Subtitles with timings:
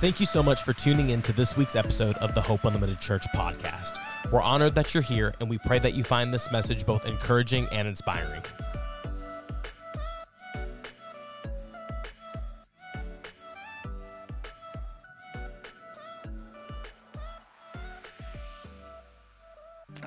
[0.00, 3.00] Thank you so much for tuning in to this week's episode of the Hope Unlimited
[3.00, 3.98] Church podcast.
[4.30, 7.68] We're honored that you're here, and we pray that you find this message both encouraging
[7.72, 8.42] and inspiring.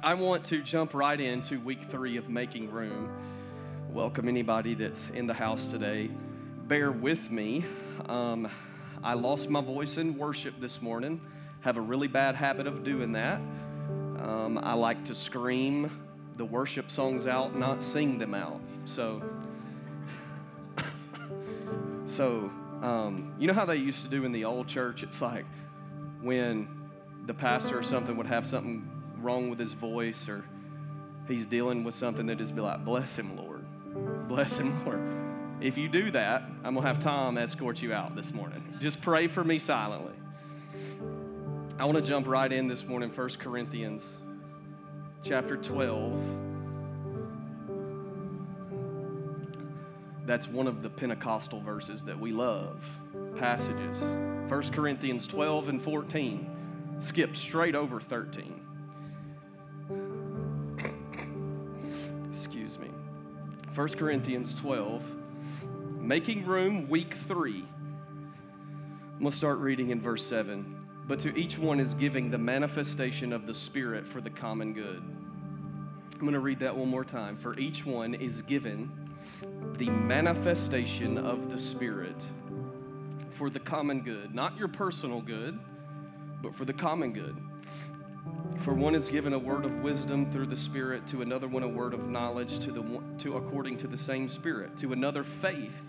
[0.04, 3.10] I want to jump right into week three of Making Room.
[3.90, 6.12] Welcome anybody that's in the house today.
[6.68, 7.66] Bear with me.
[8.06, 8.48] Um,
[9.08, 11.22] I lost my voice in worship this morning.
[11.62, 13.38] Have a really bad habit of doing that.
[13.38, 15.90] Um, I like to scream
[16.36, 18.60] the worship songs out, not sing them out.
[18.84, 19.24] So,
[22.06, 25.04] so um, you know how they used to do in the old church?
[25.04, 25.46] It's like
[26.22, 26.68] when
[27.28, 30.44] the pastor or something would have something wrong with his voice or
[31.30, 33.64] he's dealing with something, they'd just be like, "Bless him, Lord,
[34.28, 35.27] bless him, Lord."
[35.60, 38.78] If you do that, I'm going to have Tom escort you out this morning.
[38.80, 40.14] Just pray for me silently.
[41.80, 44.06] I want to jump right in this morning, 1 Corinthians
[45.24, 46.20] chapter 12.
[50.28, 52.84] That's one of the Pentecostal verses that we love,
[53.38, 53.98] passages.
[54.52, 56.98] 1 Corinthians 12 and 14.
[57.00, 58.62] Skip straight over 13.
[62.36, 62.90] Excuse me.
[63.74, 65.17] 1 Corinthians 12
[66.00, 67.66] Making room, week three.
[69.14, 70.76] I'm going to start reading in verse 7.
[71.08, 75.02] But to each one is giving the manifestation of the Spirit for the common good.
[76.14, 77.38] I'm going to read that one more time.
[77.38, 78.92] For each one is given
[79.78, 82.16] the manifestation of the Spirit
[83.32, 85.60] for the common good, not your personal good,
[86.42, 87.38] but for the common good.
[88.60, 91.68] For one is given a word of wisdom through the Spirit, to another one a
[91.68, 95.82] word of knowledge, to the to according to the same Spirit, to another faith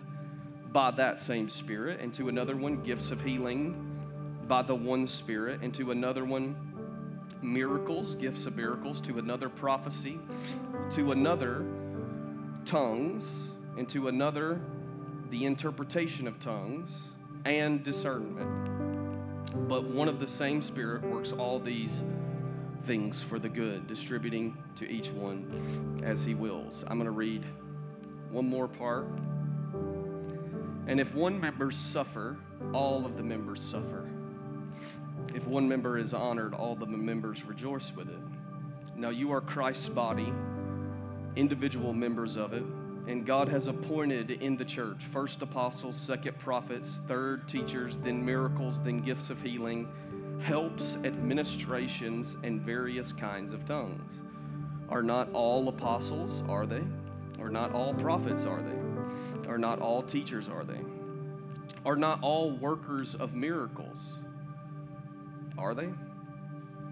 [0.70, 3.97] by that same Spirit, and to another one gifts of healing
[4.47, 6.54] by the one Spirit, and to another one
[7.43, 10.19] miracles, gifts of miracles, to another prophecy,
[10.91, 11.65] to another
[12.65, 13.25] tongues,
[13.76, 14.60] and to another
[15.31, 16.91] the interpretation of tongues
[17.44, 19.69] and discernment.
[19.69, 22.03] But one of the same Spirit works all these
[22.84, 26.84] things for the good, distributing to each one as he wills.
[26.87, 27.44] I'm going to read
[28.31, 29.06] one more part.
[30.87, 32.37] And if one member suffer,
[32.72, 34.09] all of the members suffer.
[35.34, 38.19] If one member is honored, all the members rejoice with it.
[38.97, 40.33] Now you are Christ's body,
[41.37, 42.65] individual members of it,
[43.06, 48.81] and God has appointed in the church first apostles, second prophets, third teachers, then miracles,
[48.83, 49.88] then gifts of healing,
[50.41, 54.21] helps, administrations, and various kinds of tongues.
[54.88, 56.82] Are not all apostles, are they?
[57.41, 59.49] Are not all prophets, are they?
[59.49, 60.81] Are not all teachers, are they?
[61.84, 63.99] Are not all workers of miracles?
[65.56, 65.88] Are they?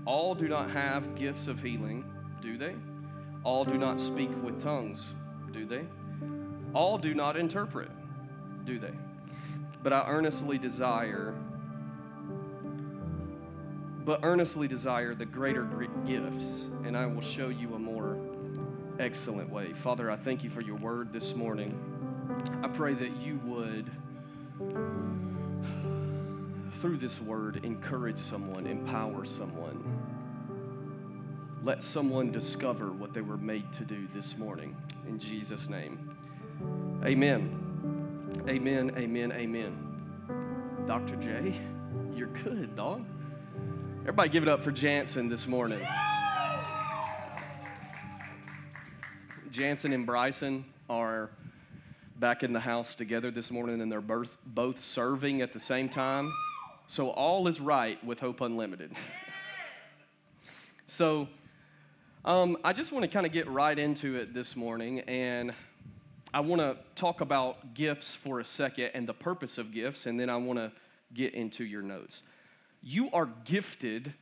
[0.04, 2.04] All do not have gifts of healing,
[2.40, 2.74] do they?
[3.44, 5.04] All do not speak with tongues,
[5.52, 5.84] do they?
[6.74, 7.90] All do not interpret,
[8.64, 8.92] do they?
[9.82, 11.34] But I earnestly desire,
[14.06, 15.64] but earnestly desire the greater
[16.06, 16.44] gifts,
[16.84, 18.16] and I will show you a more
[19.00, 19.72] excellent way.
[19.72, 21.76] Father, I thank you for your word this morning.
[22.62, 23.90] I pray that you would,
[26.80, 29.82] through this word, encourage someone, empower someone.
[31.64, 34.76] Let someone discover what they were made to do this morning.
[35.08, 36.16] In Jesus' name.
[37.04, 38.44] Amen.
[38.48, 39.76] Amen, amen, amen.
[40.86, 41.16] Dr.
[41.16, 41.60] J,
[42.14, 43.04] you're good, dog.
[44.06, 45.84] Everybody give it up for Jansen this morning.
[49.50, 51.28] Jansen and Bryson are
[52.20, 55.88] back in the house together this morning, and they're both, both serving at the same
[55.88, 56.32] time.
[56.86, 58.92] So all is right with Hope Unlimited.
[60.86, 61.26] so
[62.24, 65.52] um, I just want to kind of get right into it this morning, and
[66.32, 70.20] I want to talk about gifts for a second and the purpose of gifts, and
[70.20, 70.70] then I want to
[71.12, 72.22] get into your notes.
[72.88, 74.14] You are gifted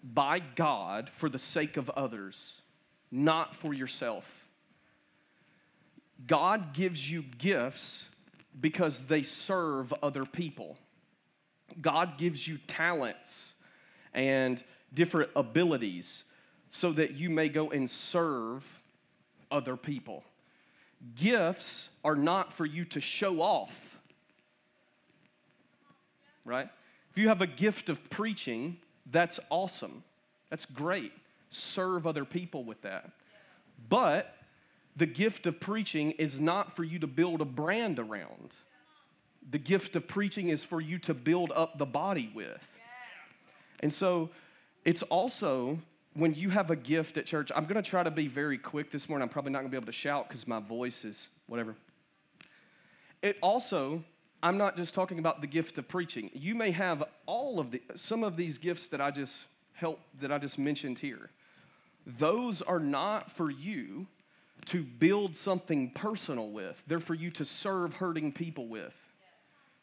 [0.00, 2.52] by God for the sake of others,
[3.10, 4.24] not for yourself.
[6.24, 8.04] God gives you gifts
[8.60, 10.78] because they serve other people.
[11.80, 13.54] God gives you talents
[14.14, 14.62] and
[14.94, 16.22] different abilities
[16.70, 18.64] so that you may go and serve
[19.50, 20.22] other people.
[21.16, 23.98] Gifts are not for you to show off,
[26.44, 26.68] right?
[27.12, 28.78] If you have a gift of preaching,
[29.10, 30.02] that's awesome.
[30.48, 31.12] That's great.
[31.50, 33.10] Serve other people with that.
[33.90, 34.34] But
[34.96, 38.52] the gift of preaching is not for you to build a brand around.
[39.50, 42.66] The gift of preaching is for you to build up the body with.
[43.80, 44.30] And so
[44.86, 45.78] it's also
[46.14, 48.90] when you have a gift at church, I'm going to try to be very quick
[48.90, 49.24] this morning.
[49.24, 51.74] I'm probably not going to be able to shout because my voice is whatever.
[53.20, 54.02] It also,
[54.42, 56.30] I'm not just talking about the gift of preaching.
[56.34, 59.36] You may have all of the, some of these gifts that I just
[59.74, 61.30] helped, that I just mentioned here.
[62.06, 64.06] Those are not for you
[64.66, 68.94] to build something personal with, they're for you to serve hurting people with,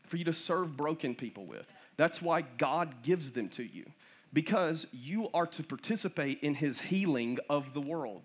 [0.04, 1.66] for you to serve broken people with.
[1.98, 3.86] That's why God gives them to you
[4.32, 8.22] because you are to participate in his healing of the world.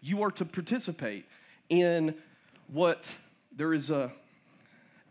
[0.00, 1.26] You are to participate
[1.68, 2.14] in
[2.68, 3.14] what
[3.56, 4.12] there is a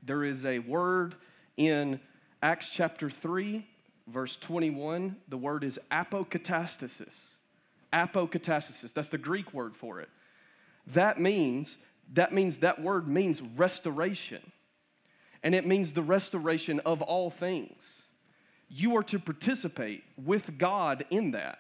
[0.03, 1.15] there is a word
[1.57, 1.99] in
[2.41, 3.65] Acts chapter 3
[4.07, 7.13] verse 21 the word is apokatastasis.
[7.93, 8.93] Apokatastasis.
[8.93, 10.09] That's the greek word for it.
[10.87, 11.77] That means
[12.13, 14.51] that means that word means restoration.
[15.43, 17.81] And it means the restoration of all things.
[18.69, 21.59] You are to participate with God in that.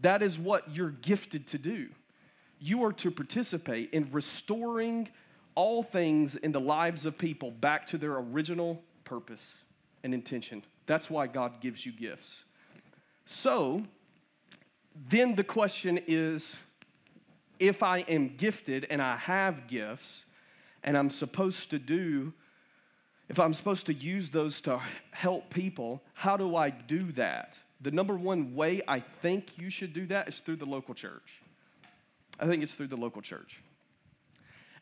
[0.00, 1.88] That is what you're gifted to do.
[2.60, 5.08] You are to participate in restoring
[5.58, 9.44] all things in the lives of people back to their original purpose
[10.04, 10.62] and intention.
[10.86, 12.44] That's why God gives you gifts.
[13.26, 13.82] So,
[15.10, 16.54] then the question is
[17.58, 20.24] if I am gifted and I have gifts
[20.84, 22.32] and I'm supposed to do
[23.28, 27.58] if I'm supposed to use those to help people, how do I do that?
[27.80, 31.42] The number one way I think you should do that is through the local church.
[32.38, 33.60] I think it's through the local church.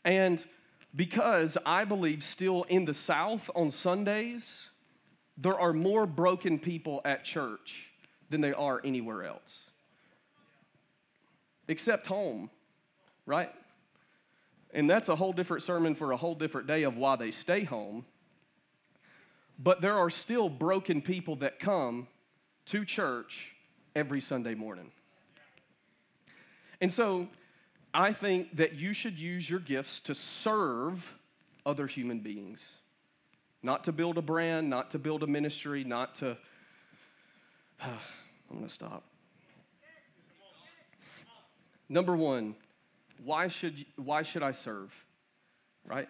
[0.05, 0.45] And
[0.95, 4.69] because I believe still in the South on Sundays,
[5.37, 7.87] there are more broken people at church
[8.31, 9.59] than there are anywhere else.
[11.69, 12.51] Except home,
[13.27, 13.53] right?
[14.73, 17.65] And that's a whole different sermon for a whole different day of why they stay
[17.65, 18.05] home.
[19.59, 22.09] But there are still broken people that come
[22.67, 23.53] to church
[23.95, 24.91] every Sunday morning.
[26.81, 27.29] And so
[27.97, 31.15] I think that you should use your gifts to serve
[31.65, 32.63] other human beings,
[33.63, 36.37] not to build a brand, not to build a ministry, not to.
[37.81, 37.97] I'm
[38.51, 39.03] going to stop.
[41.89, 42.55] Number one,
[43.25, 44.93] why should, why should I serve?
[45.87, 46.09] Right?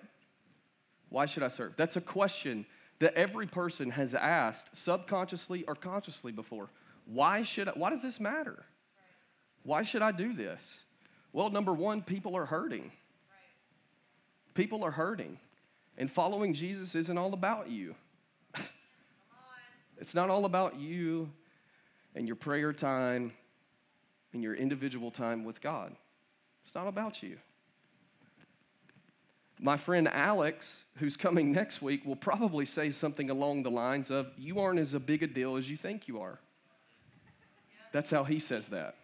[1.08, 1.74] Why should I serve?
[1.76, 2.66] That's a question
[2.98, 6.68] that every person has asked subconsciously or consciously before.
[7.04, 8.64] Why should I, why does this matter?
[9.62, 10.60] Why should I do this?
[11.36, 12.90] Well, number one, people are hurting.
[14.54, 15.36] People are hurting.
[15.98, 17.94] And following Jesus isn't all about you.
[19.98, 21.30] it's not all about you
[22.14, 23.34] and your prayer time
[24.32, 25.94] and your individual time with God.
[26.64, 27.36] It's not about you.
[29.60, 34.28] My friend Alex, who's coming next week, will probably say something along the lines of,
[34.38, 36.38] You aren't as big a deal as you think you are.
[37.92, 38.94] That's how he says that.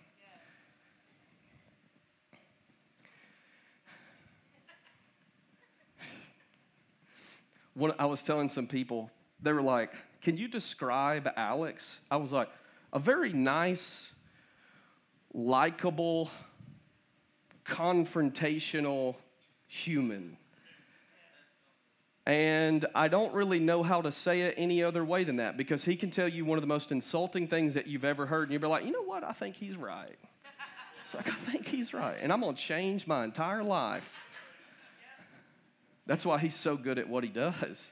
[7.75, 9.11] When I was telling some people,
[9.41, 9.93] they were like,
[10.23, 12.01] Can you describe Alex?
[12.11, 12.49] I was like,
[12.93, 14.09] A very nice,
[15.33, 16.31] likable,
[17.65, 19.17] confrontational
[19.67, 20.37] human.
[22.25, 25.85] And I don't really know how to say it any other way than that because
[25.85, 28.53] he can tell you one of the most insulting things that you've ever heard, and
[28.53, 29.25] you'll be like, you know what?
[29.25, 30.17] I think he's right.
[31.03, 32.17] It's like, I think he's right.
[32.21, 34.09] And I'm going to change my entire life.
[36.07, 37.85] That's why he's so good at what he does.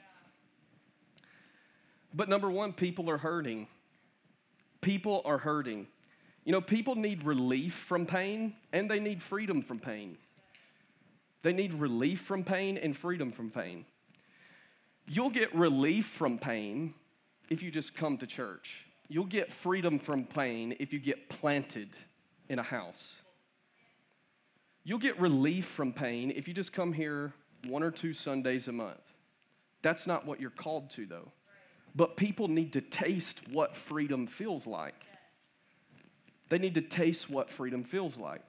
[2.12, 3.68] But number one, people are hurting.
[4.80, 5.86] People are hurting.
[6.44, 10.16] You know, people need relief from pain and they need freedom from pain.
[11.42, 13.84] They need relief from pain and freedom from pain.
[15.06, 16.94] You'll get relief from pain
[17.48, 18.84] if you just come to church.
[19.08, 21.90] You'll get freedom from pain if you get planted
[22.48, 23.12] in a house.
[24.84, 27.34] You'll get relief from pain if you just come here
[27.66, 29.00] one or two Sundays a month.
[29.82, 31.32] That's not what you're called to, though.
[31.94, 34.94] But people need to taste what freedom feels like.
[36.48, 38.42] They need to taste what freedom feels like.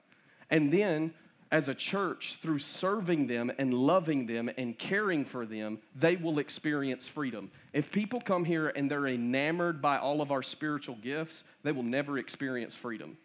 [0.50, 1.14] And then
[1.52, 6.38] as a church, through serving them and loving them and caring for them, they will
[6.38, 7.50] experience freedom.
[7.74, 11.82] If people come here and they're enamored by all of our spiritual gifts, they will
[11.82, 13.18] never experience freedom.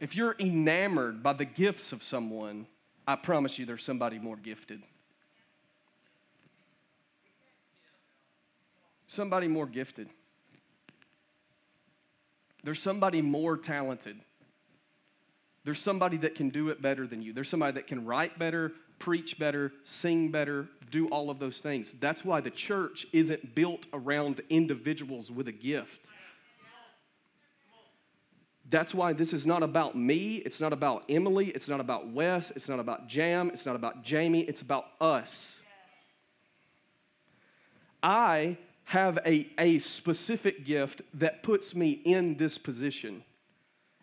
[0.00, 2.66] If you're enamored by the gifts of someone,
[3.06, 4.82] I promise you there's somebody more gifted.
[9.08, 10.08] Somebody more gifted.
[12.62, 14.18] There's somebody more talented.
[15.64, 17.32] There's somebody that can do it better than you.
[17.32, 21.94] There's somebody that can write better, preach better, sing better, do all of those things.
[22.00, 26.06] That's why the church isn't built around individuals with a gift.
[28.70, 30.36] That's why this is not about me.
[30.36, 31.48] It's not about Emily.
[31.48, 32.52] It's not about Wes.
[32.54, 33.50] It's not about Jam.
[33.52, 34.42] It's not about Jamie.
[34.42, 35.52] It's about us.
[38.02, 43.22] I have a, a specific gift that puts me in this position.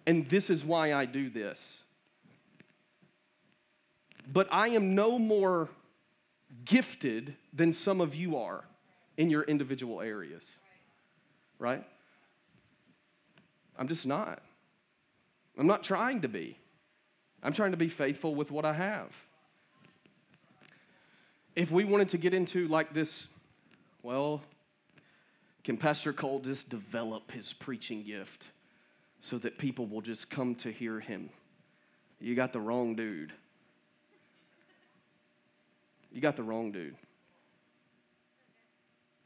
[0.08, 1.64] And this is why I do this.
[4.32, 5.70] But I am no more
[6.66, 8.64] gifted than some of you are
[9.18, 10.44] in your individual areas.
[11.60, 11.84] Right?
[13.78, 14.42] I'm just not.
[15.58, 16.58] I'm not trying to be.
[17.42, 19.12] I'm trying to be faithful with what I have.
[21.56, 23.28] If we wanted to get into like this,
[24.04, 24.42] well,
[25.64, 28.46] can Pastor Cole just develop his preaching gift
[29.22, 31.30] so that people will just come to hear him?
[32.20, 33.32] You got the wrong dude.
[36.12, 36.96] You got the wrong dude.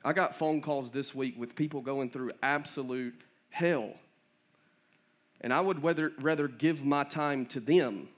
[0.04, 3.16] I got phone calls this week with people going through absolute
[3.50, 3.94] hell
[5.42, 8.10] and I would rather, rather give my time to them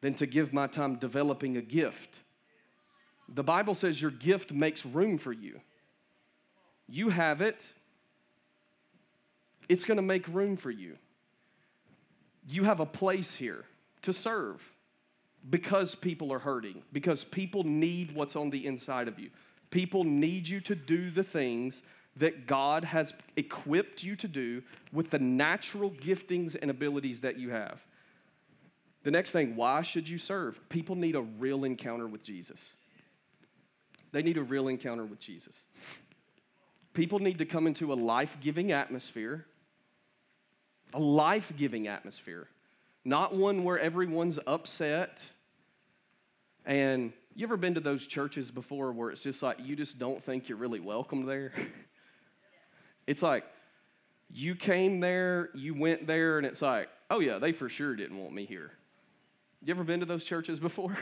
[0.00, 2.20] than to give my time developing a gift.
[3.28, 5.60] The Bible says your gift makes room for you.
[6.88, 7.64] You have it,
[9.68, 10.96] it's going to make room for you.
[12.46, 13.64] You have a place here
[14.02, 14.62] to serve
[15.50, 19.30] because people are hurting, because people need what's on the inside of you.
[19.70, 21.82] People need you to do the things
[22.18, 27.50] that God has equipped you to do with the natural giftings and abilities that you
[27.50, 27.80] have.
[29.04, 30.58] The next thing, why should you serve?
[30.68, 32.58] People need a real encounter with Jesus.
[34.12, 35.54] They need a real encounter with Jesus.
[36.94, 39.46] People need to come into a life giving atmosphere,
[40.92, 42.48] a life giving atmosphere,
[43.04, 45.18] not one where everyone's upset.
[46.66, 50.22] And you ever been to those churches before where it's just like you just don't
[50.24, 51.52] think you're really welcome there?
[53.08, 53.44] It's like
[54.30, 58.18] you came there, you went there, and it's like, oh yeah, they for sure didn't
[58.18, 58.72] want me here.
[59.64, 60.96] You ever been to those churches before?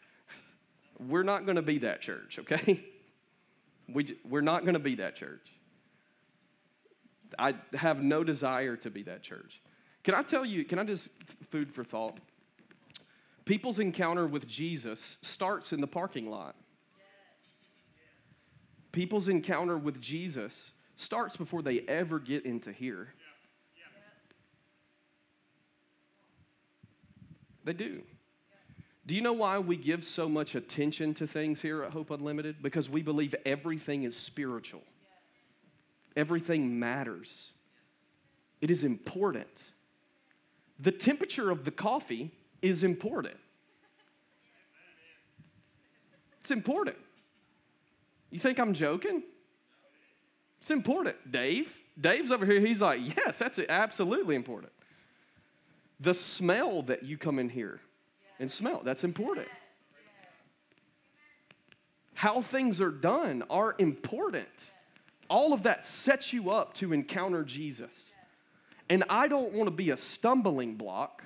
[1.00, 2.84] We're not going to be that church, okay?
[3.88, 5.46] We, we're not going to be that church.
[7.38, 9.62] I have no desire to be that church.
[10.02, 11.06] Can I tell you, can I just,
[11.52, 12.18] food for thought?
[13.44, 16.56] People's encounter with Jesus starts in the parking lot.
[18.90, 23.08] People's encounter with Jesus starts before they ever get into here.
[27.64, 28.02] They do.
[29.06, 32.56] Do you know why we give so much attention to things here at Hope Unlimited?
[32.60, 34.82] Because we believe everything is spiritual,
[36.16, 37.50] everything matters,
[38.60, 39.62] it is important.
[40.78, 43.36] The temperature of the coffee is important.
[46.40, 46.96] It's important.
[48.30, 49.22] You think I'm joking?
[50.66, 51.30] It's important.
[51.30, 52.58] Dave, Dave's over here.
[52.58, 54.72] He's like, yes, that's absolutely important.
[56.00, 57.80] The smell that you come in here
[58.40, 59.46] and smell, that's important.
[62.14, 64.48] How things are done are important.
[65.30, 67.92] All of that sets you up to encounter Jesus.
[68.90, 71.22] And I don't want to be a stumbling block,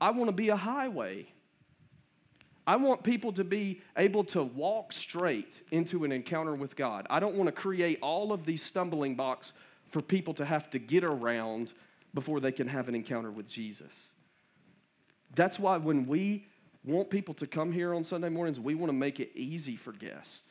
[0.00, 1.26] I want to be a highway.
[2.66, 7.06] I want people to be able to walk straight into an encounter with God.
[7.08, 9.52] I don't want to create all of these stumbling blocks
[9.90, 11.72] for people to have to get around
[12.12, 13.92] before they can have an encounter with Jesus.
[15.34, 16.48] That's why when we
[16.84, 19.92] want people to come here on Sunday mornings, we want to make it easy for
[19.92, 20.42] guests.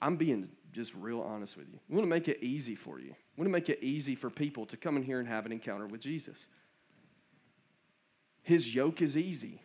[0.00, 1.78] I'm being just real honest with you.
[1.88, 3.14] We want to make it easy for you.
[3.36, 5.52] We want to make it easy for people to come in here and have an
[5.52, 6.46] encounter with Jesus.
[8.42, 9.60] His yoke is easy.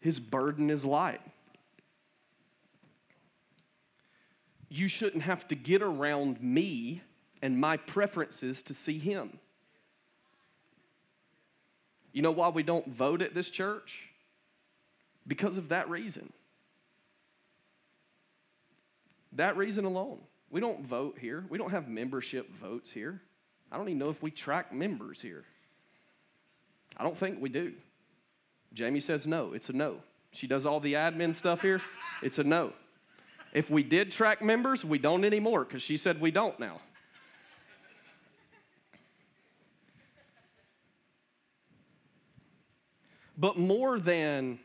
[0.00, 1.20] His burden is light.
[4.68, 7.02] You shouldn't have to get around me
[7.42, 9.38] and my preferences to see him.
[12.12, 14.08] You know why we don't vote at this church?
[15.26, 16.32] Because of that reason.
[19.32, 20.18] That reason alone.
[20.50, 21.44] We don't vote here.
[21.48, 23.20] We don't have membership votes here.
[23.70, 25.44] I don't even know if we track members here.
[26.96, 27.72] I don't think we do.
[28.72, 29.52] Jamie says no.
[29.52, 29.96] It's a no.
[30.32, 31.80] She does all the admin stuff here.
[32.22, 32.72] It's a no.
[33.52, 36.80] If we did track members, we don't anymore because she said we don't now.
[43.36, 44.58] But more than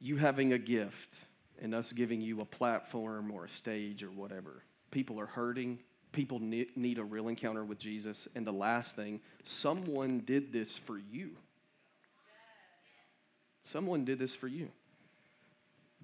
[0.00, 1.18] you having a gift
[1.60, 5.78] and us giving you a platform or a stage or whatever, people are hurting,
[6.12, 8.28] people need a real encounter with Jesus.
[8.34, 11.30] And the last thing, someone did this for you.
[13.64, 14.68] Someone did this for you.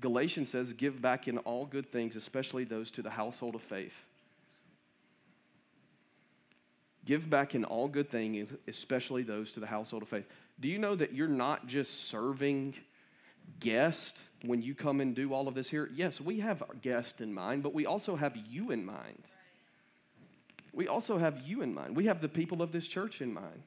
[0.00, 3.94] Galatians says, Give back in all good things, especially those to the household of faith.
[7.04, 10.26] Give back in all good things, especially those to the household of faith.
[10.58, 12.74] Do you know that you're not just serving
[13.60, 15.88] guests when you come and do all of this here?
[15.94, 19.22] Yes, we have our guest in mind, but we also have you in mind.
[20.76, 21.96] We also have you in mind.
[21.96, 23.62] We have the people of this church in mind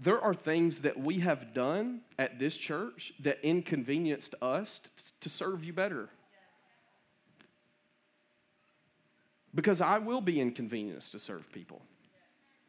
[0.00, 5.28] there are things that we have done at this church that inconvenienced us t- to
[5.28, 6.08] serve you better.
[9.54, 11.82] Because I will be inconvenienced to serve people.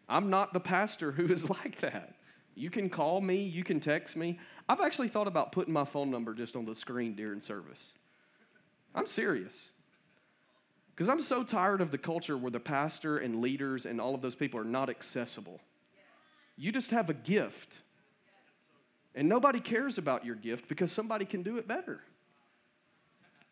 [0.10, 2.16] I'm not the pastor who is like that.
[2.54, 4.38] You can call me, you can text me.
[4.68, 7.94] I've actually thought about putting my phone number just on the screen during service.
[8.94, 9.54] I'm serious.
[10.96, 14.22] Because I'm so tired of the culture where the pastor and leaders and all of
[14.22, 15.60] those people are not accessible.
[16.58, 17.78] You just have a gift.
[19.16, 22.02] And nobody cares about your gift because somebody can do it better.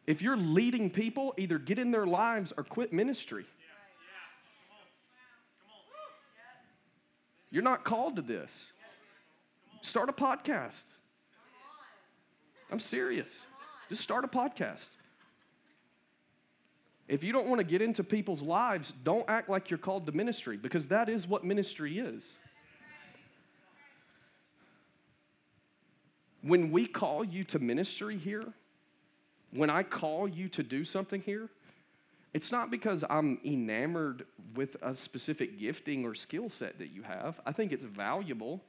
[0.06, 3.46] If you're leading people, either get in their lives or quit ministry.
[7.52, 8.52] You're not called to this.
[9.82, 10.84] Start a podcast.
[12.72, 13.34] I'm serious.
[13.90, 14.88] Just start a podcast.
[17.10, 20.12] If you don't want to get into people's lives, don't act like you're called to
[20.12, 22.24] ministry because that is what ministry is.
[26.44, 28.46] When we call you to ministry here,
[29.52, 31.50] when I call you to do something here,
[32.36, 37.40] it's not because I'm enamored with a specific gifting or skill set that you have.
[37.44, 38.62] I think it's valuable,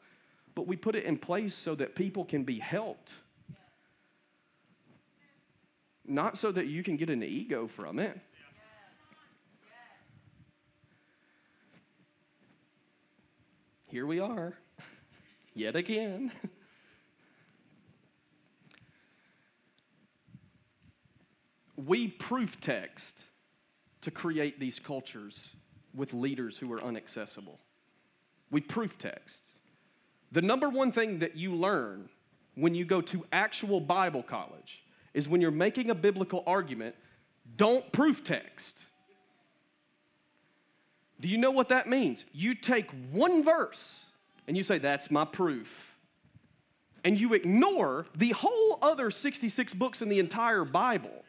[0.55, 3.13] but we put it in place so that people can be helped.
[6.07, 8.19] Not so that you can get an ego from it.
[13.91, 14.55] Here we are,
[15.53, 16.31] yet again.
[21.77, 23.19] we proof text
[24.03, 25.49] to create these cultures
[25.93, 27.59] with leaders who are unaccessible.
[28.53, 29.43] We proof text.
[30.31, 32.09] The number one thing that you learn
[32.55, 36.95] when you go to actual Bible college is when you're making a biblical argument,
[37.57, 38.79] don't proof text.
[41.21, 42.25] Do you know what that means?
[42.33, 44.01] You take one verse
[44.49, 45.97] and you say, That's my proof.
[47.05, 51.25] And you ignore the whole other 66 books in the entire Bible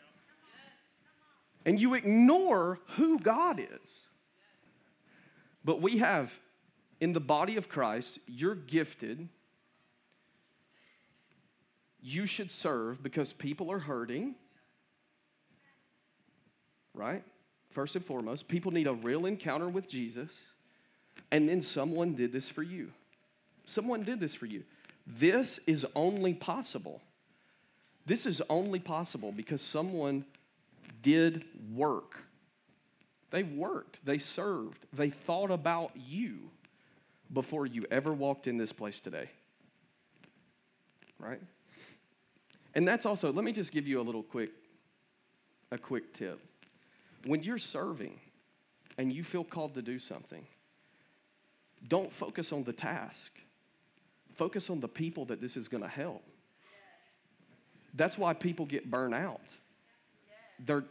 [1.65, 3.89] and you ignore who God is.
[5.63, 6.32] But we have
[6.99, 9.27] in the body of Christ, you're gifted.
[12.01, 14.36] You should serve because people are hurting,
[16.93, 17.23] right?
[17.71, 20.29] First and foremost, people need a real encounter with Jesus.
[21.31, 22.91] And then someone did this for you.
[23.65, 24.63] Someone did this for you.
[25.07, 27.01] This is only possible.
[28.05, 30.25] This is only possible because someone
[31.01, 32.17] did work.
[33.29, 36.49] They worked, they served, they thought about you
[37.31, 39.29] before you ever walked in this place today.
[41.17, 41.39] Right?
[42.75, 44.51] And that's also, let me just give you a little quick
[45.71, 46.39] a quick tip.
[47.25, 48.19] When you're serving
[48.97, 50.45] and you feel called to do something,
[51.88, 53.31] don't focus on the task.
[54.36, 56.23] Focus on the people that this is going to help.
[57.93, 59.41] That's why people get burnt out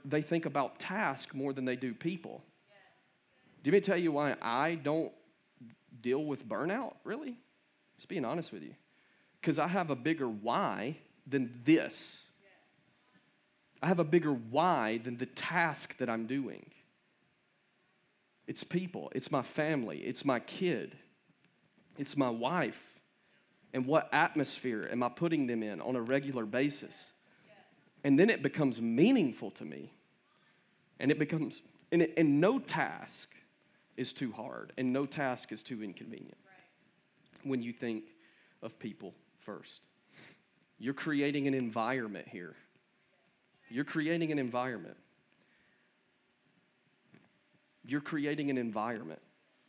[0.04, 2.42] they think about task more than they do people.
[3.62, 5.12] Do me tell you why I don't
[6.00, 7.36] deal with burnout, really?
[7.96, 8.74] Just being honest with you.
[9.40, 12.20] Because I have a bigger why than this.
[13.82, 16.70] I have a bigger why than the task that I'm doing.
[18.46, 20.96] It's people, it's my family, it's my kid,
[21.98, 22.80] it's my wife.
[23.72, 26.96] And what atmosphere am I putting them in on a regular basis?
[28.02, 29.92] And then it becomes meaningful to me.
[30.98, 31.62] And it becomes,
[31.92, 33.28] and, it, and no task
[33.96, 37.48] is too hard, and no task is too inconvenient right.
[37.48, 38.04] when you think
[38.62, 39.80] of people first.
[40.78, 42.56] You're creating an environment here.
[43.70, 44.96] You're creating an environment.
[47.84, 49.20] You're creating an environment.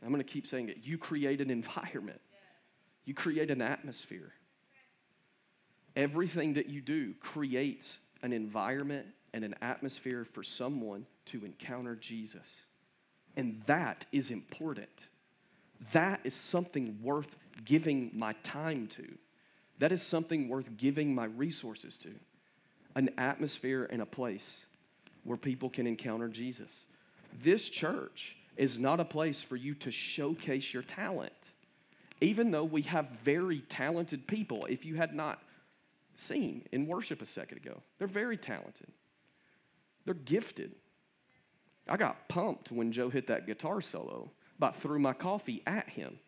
[0.03, 0.77] I'm going to keep saying it.
[0.83, 2.21] You create an environment,
[3.05, 4.33] you create an atmosphere.
[5.95, 12.47] Everything that you do creates an environment and an atmosphere for someone to encounter Jesus.
[13.35, 14.89] And that is important.
[15.91, 17.35] That is something worth
[17.65, 19.17] giving my time to.
[19.79, 22.11] That is something worth giving my resources to.
[22.95, 24.57] An atmosphere and a place
[25.23, 26.69] where people can encounter Jesus.
[27.43, 31.31] This church is not a place for you to showcase your talent.
[32.19, 35.39] Even though we have very talented people, if you had not
[36.15, 37.81] seen in worship a second ago.
[37.97, 38.87] They're very talented,
[40.05, 40.73] they're gifted.
[41.89, 46.19] I got pumped when Joe hit that guitar solo, about threw my coffee at him.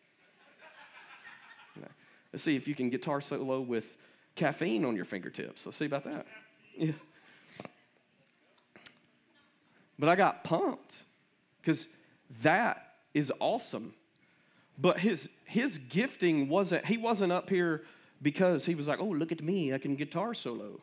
[2.32, 3.86] Let's see if you can guitar solo with
[4.36, 5.66] caffeine on your fingertips.
[5.66, 6.26] Let's see about that.
[6.78, 6.92] Yeah.
[10.00, 10.96] But I got pumped
[11.62, 11.88] because
[12.42, 13.94] that is awesome.
[14.78, 17.84] But his his gifting wasn't, he wasn't up here
[18.22, 20.82] because he was like, oh, look at me, I can guitar solo.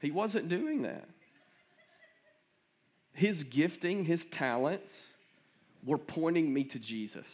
[0.00, 1.08] He wasn't doing that.
[3.14, 5.06] His gifting, his talents
[5.82, 7.26] were pointing me to Jesus.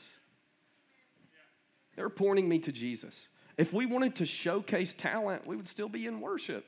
[1.97, 3.27] They were pointing me to Jesus.
[3.57, 6.65] If we wanted to showcase talent, we would still be in worship.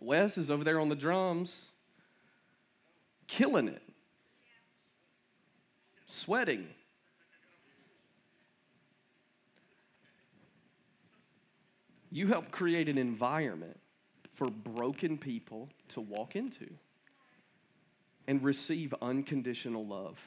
[0.00, 1.54] Wes is over there on the drums,
[3.26, 3.82] killing it,
[6.06, 6.66] sweating.
[12.10, 13.80] You help create an environment
[14.34, 16.68] for broken people to walk into
[18.26, 20.18] and receive unconditional love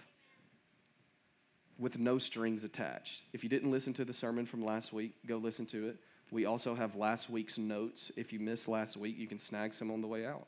[1.80, 3.22] with no strings attached.
[3.34, 5.98] If you didn't listen to the sermon from last week, go listen to it.
[6.32, 8.12] We also have last week's notes.
[8.16, 10.48] If you missed last week, you can snag some on the way out.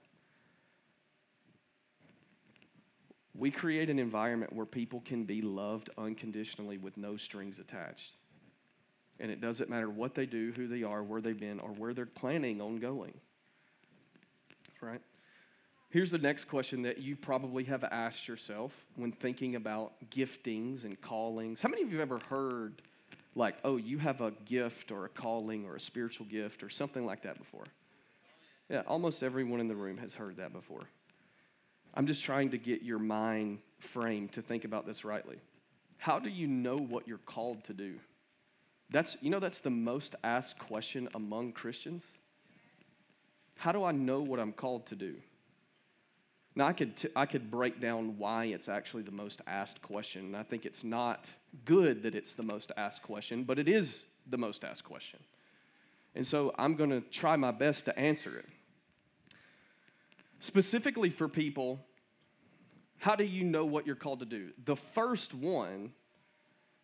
[3.35, 8.13] We create an environment where people can be loved unconditionally with no strings attached.
[9.19, 11.93] And it doesn't matter what they do, who they are, where they've been, or where
[11.93, 13.13] they're planning on going.
[14.81, 15.01] Right?
[15.91, 20.99] Here's the next question that you probably have asked yourself when thinking about giftings and
[21.01, 21.59] callings.
[21.61, 22.83] How many of you have ever heard
[23.35, 27.05] like, oh, you have a gift or a calling or a spiritual gift or something
[27.05, 27.65] like that before?
[28.69, 30.83] Yeah, almost everyone in the room has heard that before.
[31.95, 35.37] I'm just trying to get your mind framed to think about this rightly.
[35.97, 37.95] How do you know what you're called to do?
[38.91, 42.03] That's, you know, that's the most asked question among Christians.
[43.55, 45.15] How do I know what I'm called to do?
[46.59, 50.25] Now, I could, t- I could break down why it's actually the most asked question.
[50.25, 51.25] And I think it's not
[51.63, 55.21] good that it's the most asked question, but it is the most asked question.
[56.15, 58.45] And so I'm going to try my best to answer it.
[60.41, 61.79] Specifically for people,
[62.97, 64.49] how do you know what you're called to do?
[64.65, 65.93] The first one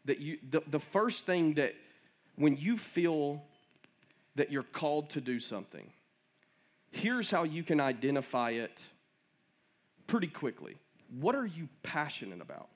[0.06, 1.74] that you, the, the first thing that
[2.38, 3.44] when you feel
[4.36, 5.92] that you're called to do something,
[6.92, 8.82] here's how you can identify it
[10.08, 10.76] pretty quickly.
[11.20, 12.68] What are you passionate about?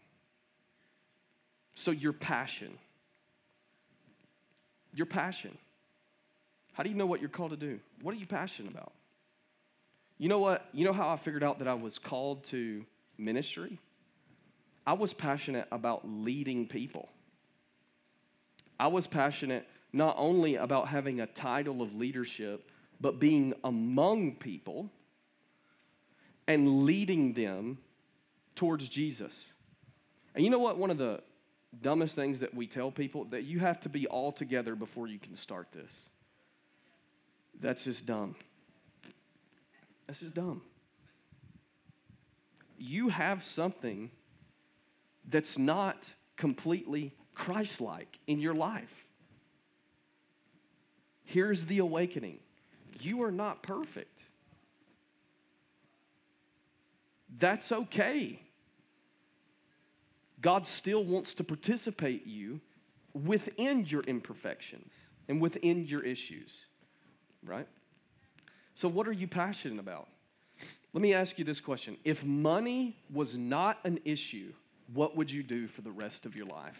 [1.76, 2.78] So, your passion.
[4.94, 5.58] Your passion.
[6.74, 7.80] How do you know what you're called to do?
[8.02, 8.94] What are you passionate about?
[10.18, 10.68] You know what?
[10.74, 12.86] You know how I figured out that I was called to
[13.18, 13.80] ministry?
[14.86, 17.10] I was passionate about leading people.
[18.80, 22.70] I was passionate not only about having a title of leadership,
[23.02, 24.90] but being among people
[26.50, 27.78] and leading them
[28.56, 29.32] towards Jesus.
[30.34, 30.80] And you know what?
[30.80, 31.22] One of the
[31.80, 35.20] dumbest things that we tell people that you have to be all together before you
[35.20, 35.92] can start this.
[37.62, 38.36] That's just dumb.
[40.08, 40.64] That's just dumb.
[42.80, 44.10] You have something
[45.30, 46.04] that's not
[46.36, 49.06] completely Christ like in your life.
[51.26, 52.40] Here's the awakening
[53.00, 54.19] you are not perfect.
[57.38, 58.42] That's okay.
[60.42, 62.62] God still wants to participate you
[63.14, 64.92] within your imperfections
[65.28, 66.52] and within your issues,
[67.46, 67.68] right?
[68.74, 70.08] So, what are you passionate about?
[70.94, 74.54] Let me ask you this question If money was not an issue,
[74.94, 76.80] what would you do for the rest of your life?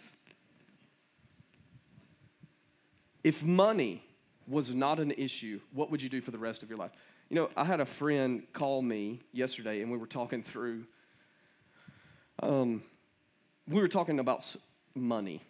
[3.22, 4.02] If money
[4.48, 6.90] was not an issue, what would you do for the rest of your life?
[7.30, 10.84] You know, I had a friend call me yesterday, and we were talking through.
[12.42, 12.82] Um,
[13.68, 14.56] we were talking about
[14.96, 15.40] money,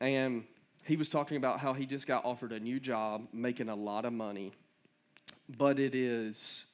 [0.00, 0.44] and
[0.84, 4.04] he was talking about how he just got offered a new job, making a lot
[4.04, 4.52] of money,
[5.48, 6.66] but it is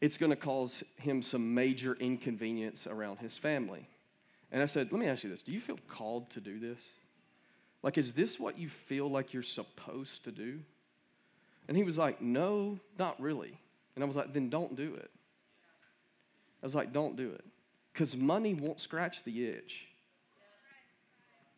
[0.00, 3.88] it's going to cause him some major inconvenience around his family.
[4.52, 6.78] And I said, Let me ask you this Do you feel called to do this?
[7.82, 10.60] Like, is this what you feel like you're supposed to do?
[11.68, 13.58] And he was like, No, not really.
[13.94, 15.10] And I was like, Then don't do it.
[16.62, 17.44] I was like, Don't do it.
[17.92, 19.86] Because money won't scratch the itch.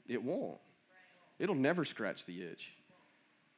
[0.08, 0.58] It won't.
[1.38, 2.68] It'll never scratch the itch.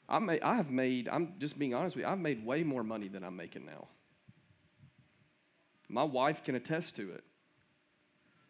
[0.08, 2.84] I, may, I have made, I'm just being honest with you, I've made way more
[2.84, 3.86] money than I'm making now.
[5.88, 7.24] My wife can attest to it.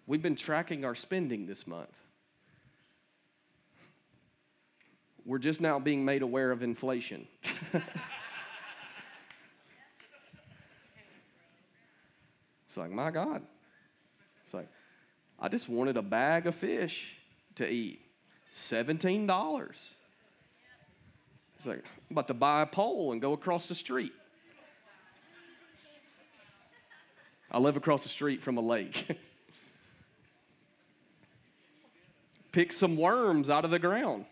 [0.07, 1.95] We've been tracking our spending this month.
[5.25, 7.27] We're just now being made aware of inflation.
[12.67, 13.43] it's like, my God.
[14.45, 14.69] It's like,
[15.39, 17.17] I just wanted a bag of fish
[17.57, 18.01] to eat.
[18.53, 19.69] $17.
[21.57, 24.13] It's like, I'm about to buy a pole and go across the street.
[27.51, 29.07] I live across the street from a lake.
[32.53, 34.25] Pick some worms out of the ground.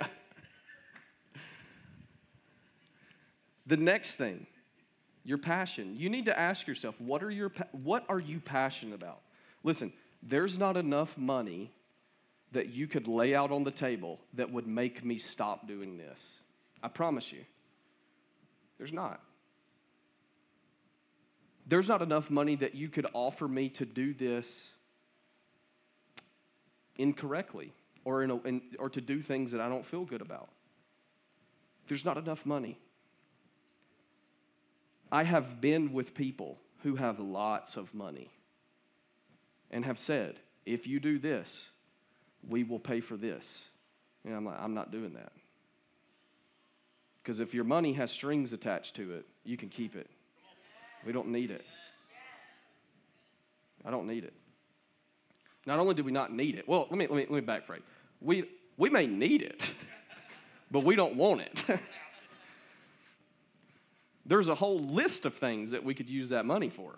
[3.66, 4.46] the next thing,
[5.24, 5.96] your passion.
[5.98, 9.22] You need to ask yourself, what are, your, what are you passionate about?
[9.64, 11.72] Listen, there's not enough money
[12.52, 16.20] that you could lay out on the table that would make me stop doing this.
[16.82, 17.46] I promise you.
[18.78, 19.22] There's not.
[21.68, 24.70] There's not enough money that you could offer me to do this
[26.98, 27.72] incorrectly
[28.06, 30.50] or, in a, in, or to do things that I don't feel good about.
[31.88, 32.78] There's not enough money.
[35.12, 38.30] I have been with people who have lots of money
[39.72, 40.36] and have said,
[40.66, 41.70] if you do this,
[42.48, 43.64] we will pay for this.
[44.24, 45.32] And I'm like, I'm not doing that.
[47.22, 50.10] Because if your money has strings attached to it, you can keep it.
[51.06, 51.66] We don't need it.
[53.86, 54.34] I don't need it.
[55.66, 57.82] Not only do we not need it, well, let me, let me, let me backphrase.
[58.22, 58.46] We,
[58.78, 59.62] we may need it,
[60.72, 61.64] but we don't want it.
[64.26, 66.96] There's a whole list of things that we could use that money for,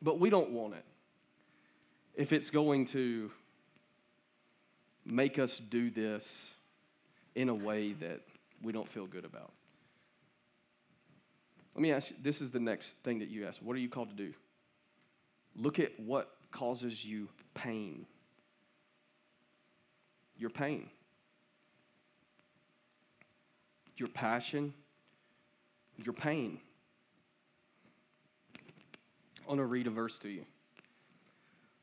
[0.00, 0.84] but we don't want it.
[2.14, 3.30] If it's going to
[5.04, 6.48] make us do this
[7.34, 8.20] in a way that
[8.62, 9.52] we don't feel good about.
[11.74, 13.58] Let me ask you this is the next thing that you ask.
[13.60, 14.32] What are you called to do?
[15.56, 18.06] Look at what causes you pain.
[20.36, 20.88] Your pain,
[23.96, 24.74] your passion,
[25.96, 26.58] your pain.
[28.56, 30.44] I want to read a verse to you.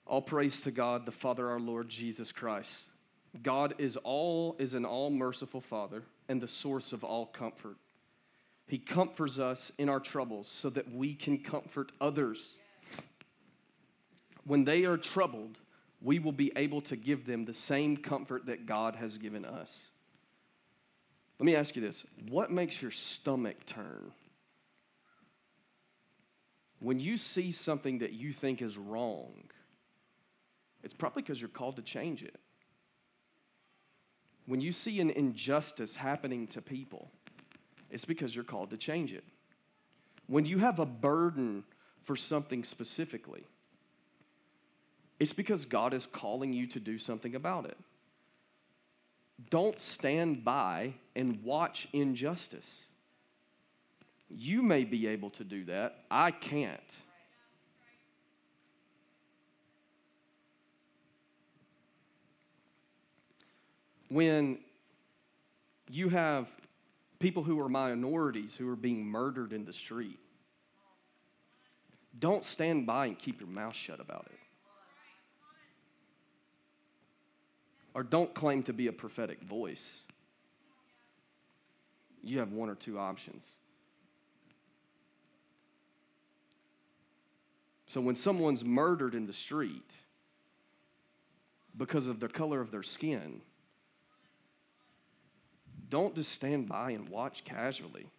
[0.06, 2.90] All praise to God, the Father, our Lord Jesus Christ
[3.44, 7.78] God is all is an all merciful Father and the source of all comfort.
[8.68, 12.56] He comforts us in our troubles so that we can comfort others.
[14.50, 15.58] When they are troubled,
[16.02, 19.78] we will be able to give them the same comfort that God has given us.
[21.40, 24.12] Let me ask you this what makes your stomach turn?
[26.80, 29.34] When you see something that you think is wrong,
[30.84, 32.40] it's probably because you're called to change it
[34.50, 37.12] when you see an injustice happening to people,
[37.92, 39.24] it's because you're called to change it.
[40.26, 41.64] When you have a burden
[42.04, 43.46] for something specifically,
[45.20, 47.78] it's because God is calling you to do something about it.
[49.50, 52.70] Don't stand by and watch injustice.
[54.30, 56.04] You may be able to do that.
[56.12, 56.80] I can't.
[64.10, 64.58] when
[65.90, 66.48] you have
[67.20, 70.20] people who are minorities who are being murdered in the street,
[72.18, 74.38] don't stand by and keep your mouth shut about it.
[77.94, 80.02] Or don't claim to be a prophetic voice.
[82.22, 83.44] You have one or two options.
[87.88, 89.92] So when someone's murdered in the street
[91.76, 93.42] because of the color of their skin,
[95.90, 98.12] don't just stand by and watch casually.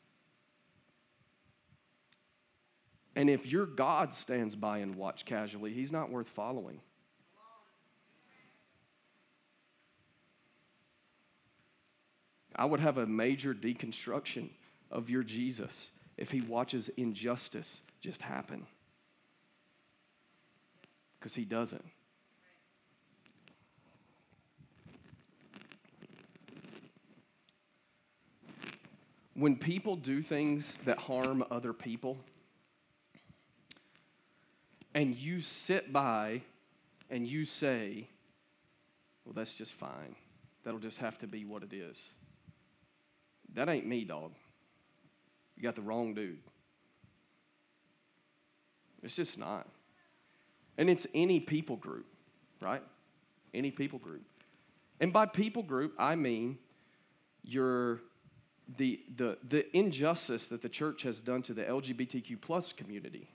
[3.15, 6.81] And if your God stands by and watch casually, he's not worth following.
[12.57, 14.51] I would have a major deconstruction
[14.91, 18.67] of your Jesus if he watches injustice just happen.
[21.19, 21.85] Because he doesn't.
[29.41, 32.19] when people do things that harm other people,
[34.95, 36.43] and you sit by
[37.09, 38.07] and you say,
[39.25, 40.15] well, that's just fine.
[40.63, 41.97] That'll just have to be what it is.
[43.55, 44.33] That ain't me, dog.
[45.57, 46.39] You got the wrong dude.
[49.03, 49.67] It's just not.
[50.79, 52.07] And it's any people group,
[52.61, 52.83] right?
[53.53, 54.23] Any people group.
[55.01, 56.59] And by people group, I mean
[57.43, 58.01] your
[58.79, 63.29] the, the, the injustice that the church has done to the LGBTQ plus community.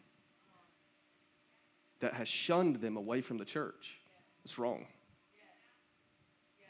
[2.00, 4.00] that has shunned them away from the church.
[4.44, 4.86] It's wrong.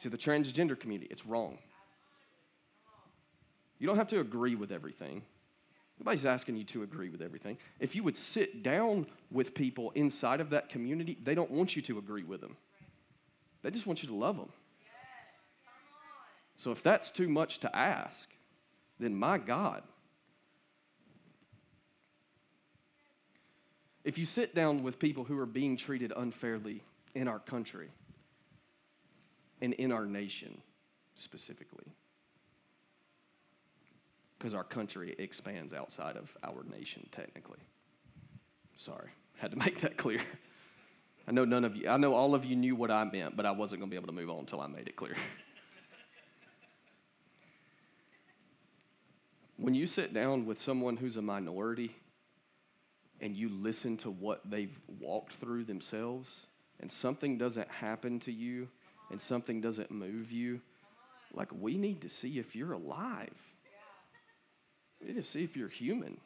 [0.01, 1.58] To the transgender community, it's wrong.
[3.79, 5.23] You don't have to agree with everything.
[5.99, 7.57] Nobody's asking you to agree with everything.
[7.79, 11.81] If you would sit down with people inside of that community, they don't want you
[11.83, 12.57] to agree with them.
[13.61, 14.49] They just want you to love them.
[16.57, 18.29] So if that's too much to ask,
[18.99, 19.83] then my God.
[24.03, 26.83] If you sit down with people who are being treated unfairly
[27.15, 27.89] in our country
[29.61, 30.61] and in our nation
[31.15, 31.85] specifically,
[34.45, 37.58] because our country expands outside of our nation, technically.
[38.77, 40.21] Sorry, had to make that clear.
[41.27, 43.47] I know none of you, I know all of you knew what I meant, but
[43.47, 45.15] I wasn't going to be able to move on until I made it clear.
[49.58, 51.95] when you sit down with someone who's a minority
[53.21, 56.29] and you listen to what they've walked through themselves,
[56.79, 58.67] and something doesn't happen to you
[59.10, 60.62] and something doesn't move you,
[61.34, 63.54] like we need to see if you're alive.
[64.99, 66.17] We need to see if you're human.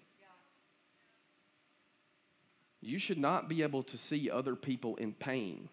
[2.81, 5.69] You should not be able to see other people in pain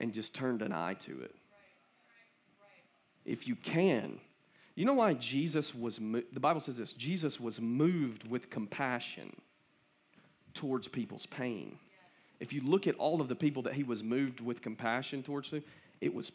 [0.00, 1.34] and just turn an eye to it.
[3.24, 4.18] If you can,
[4.74, 9.36] you know why Jesus was, mo- the Bible says this Jesus was moved with compassion
[10.54, 11.78] towards people's pain.
[12.40, 15.52] If you look at all of the people that he was moved with compassion towards
[16.00, 16.32] it was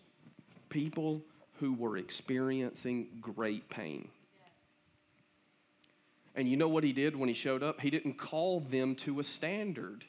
[0.70, 1.22] people
[1.60, 4.08] who were experiencing great pain.
[6.38, 7.82] And you know what he did when he showed up?
[7.82, 10.06] He didn't call them to a standard.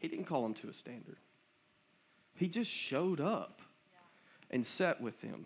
[0.00, 1.18] He didn't call them to a standard.
[2.36, 3.60] He just showed up
[4.50, 5.44] and sat with them.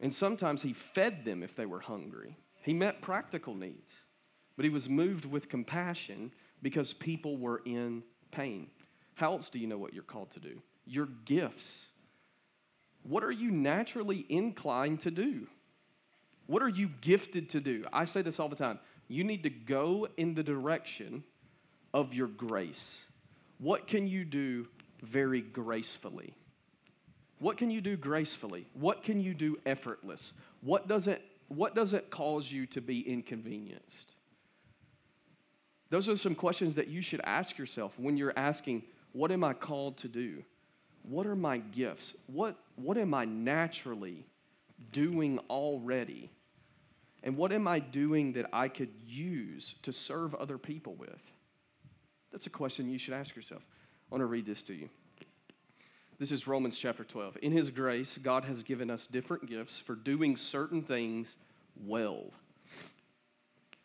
[0.00, 2.36] And sometimes he fed them if they were hungry.
[2.62, 3.92] He met practical needs,
[4.56, 8.66] but he was moved with compassion because people were in pain.
[9.14, 10.60] How else do you know what you're called to do?
[10.86, 11.84] Your gifts
[13.08, 15.46] what are you naturally inclined to do?
[16.46, 17.84] What are you gifted to do?
[17.92, 18.78] I say this all the time.
[19.08, 21.24] You need to go in the direction
[21.94, 23.00] of your grace.
[23.58, 24.66] What can you do
[25.02, 26.34] very gracefully?
[27.38, 28.66] What can you do gracefully?
[28.74, 30.32] What can you do effortless?
[30.60, 34.12] What doesn't, what doesn't cause you to be inconvenienced?
[35.90, 39.52] Those are some questions that you should ask yourself when you're asking, What am I
[39.52, 40.42] called to do?
[41.08, 42.12] what are my gifts?
[42.26, 44.26] What, what am I naturally
[44.92, 46.30] doing already?
[47.22, 51.20] And what am I doing that I could use to serve other people with?
[52.30, 53.62] That's a question you should ask yourself.
[53.64, 54.88] I want to read this to you.
[56.18, 57.38] This is Romans chapter 12.
[57.42, 61.36] In His grace, God has given us different gifts for doing certain things
[61.84, 62.30] well.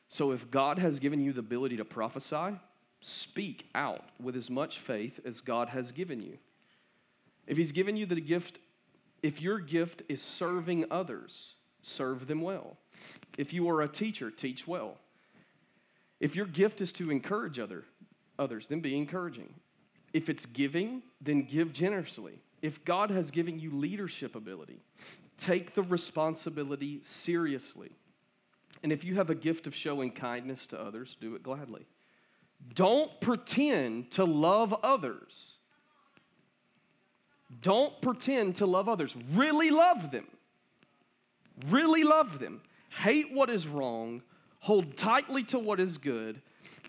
[0.08, 2.58] So if God has given you the ability to prophesy,
[3.02, 6.38] speak out with as much faith as God has given you.
[7.48, 8.60] If He's given you the gift,
[9.24, 12.78] if your gift is serving others, serve them well.
[13.38, 14.98] If you are a teacher, teach well.
[16.20, 17.86] If your gift is to encourage other,
[18.38, 19.54] others, then be encouraging.
[20.14, 22.42] If it's giving, then give generously.
[22.62, 24.82] If God has given you leadership ability,
[25.38, 27.92] take the responsibility seriously.
[28.84, 31.86] And if you have a gift of showing kindness to others, do it gladly.
[32.74, 35.58] Don't pretend to love others
[37.60, 39.16] don't pretend to love others.
[39.34, 40.26] Really love them.
[41.68, 42.62] Really love them.
[42.90, 44.22] Hate what is wrong.
[44.60, 46.42] Hold tightly to what is good.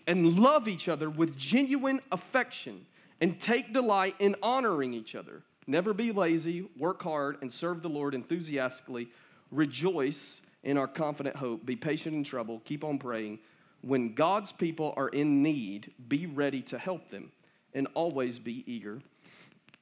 [0.07, 2.85] And love each other with genuine affection.
[3.19, 5.43] And take delight in honoring each other.
[5.67, 6.67] Never be lazy.
[6.77, 9.09] Work hard and serve the Lord enthusiastically.
[9.51, 11.65] Rejoice in our confident hope.
[11.65, 12.61] Be patient in trouble.
[12.65, 13.39] Keep on praying.
[13.81, 17.31] When God's people are in need, be ready to help them.
[17.73, 19.01] And always be eager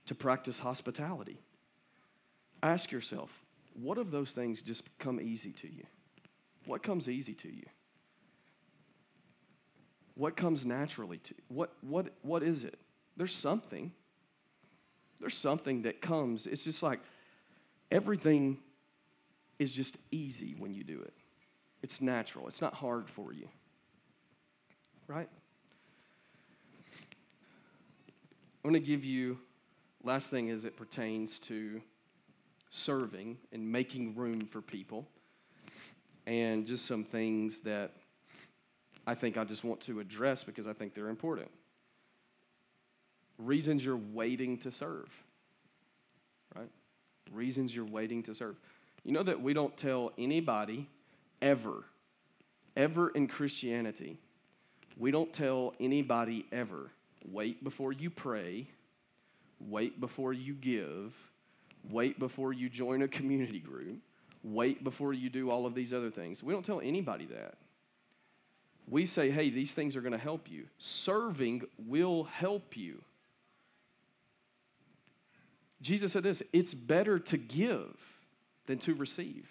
[0.06, 1.40] to practice hospitality.
[2.64, 3.32] Ask yourself,
[3.74, 5.84] what of those things just come easy to you?
[6.66, 7.66] What comes easy to you?
[10.16, 11.44] What comes naturally to you?
[11.48, 12.78] What, what, what is it?
[13.18, 13.92] There's something.
[15.20, 16.46] There's something that comes.
[16.46, 17.00] It's just like
[17.92, 18.58] everything
[19.60, 21.14] is just easy when you do it.
[21.82, 22.48] It's natural.
[22.48, 23.48] It's not hard for you.
[25.08, 25.30] Right?
[28.64, 29.40] I'm going to give you
[30.04, 31.82] Last thing is it pertains to
[32.72, 35.08] serving and making room for people.
[36.26, 37.92] And just some things that
[39.06, 41.50] I think I just want to address because I think they're important.
[43.38, 45.10] Reasons you're waiting to serve,
[46.56, 46.70] right?
[47.32, 48.56] Reasons you're waiting to serve.
[49.04, 50.88] You know that we don't tell anybody
[51.42, 51.84] ever,
[52.78, 54.20] ever in Christianity,
[54.96, 56.92] we don't tell anybody ever
[57.30, 58.68] wait before you pray,
[59.70, 61.14] wait before you give,
[61.90, 64.00] wait before you join a community group,
[64.44, 66.42] wait before you do all of these other things.
[66.44, 67.56] We don't tell anybody that.
[68.88, 70.66] We say, hey, these things are going to help you.
[70.78, 73.02] Serving will help you.
[75.82, 77.96] Jesus said this it's better to give
[78.68, 79.48] than to receive.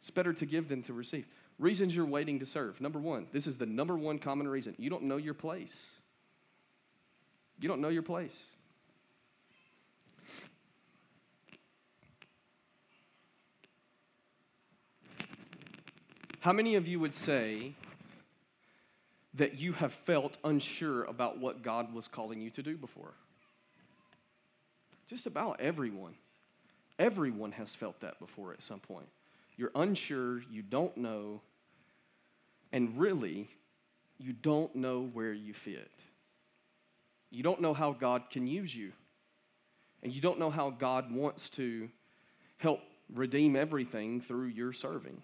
[0.00, 1.26] It's better to give than to receive.
[1.58, 2.80] Reasons you're waiting to serve.
[2.80, 4.74] Number one, this is the number one common reason.
[4.78, 5.86] You don't know your place.
[7.58, 8.36] You don't know your place.
[16.46, 17.74] How many of you would say
[19.34, 23.14] that you have felt unsure about what God was calling you to do before?
[25.10, 26.14] Just about everyone.
[27.00, 29.08] Everyone has felt that before at some point.
[29.56, 31.40] You're unsure, you don't know,
[32.70, 33.48] and really,
[34.20, 35.90] you don't know where you fit.
[37.32, 38.92] You don't know how God can use you.
[40.04, 41.88] And you don't know how God wants to
[42.58, 42.82] help
[43.12, 45.20] redeem everything through your serving.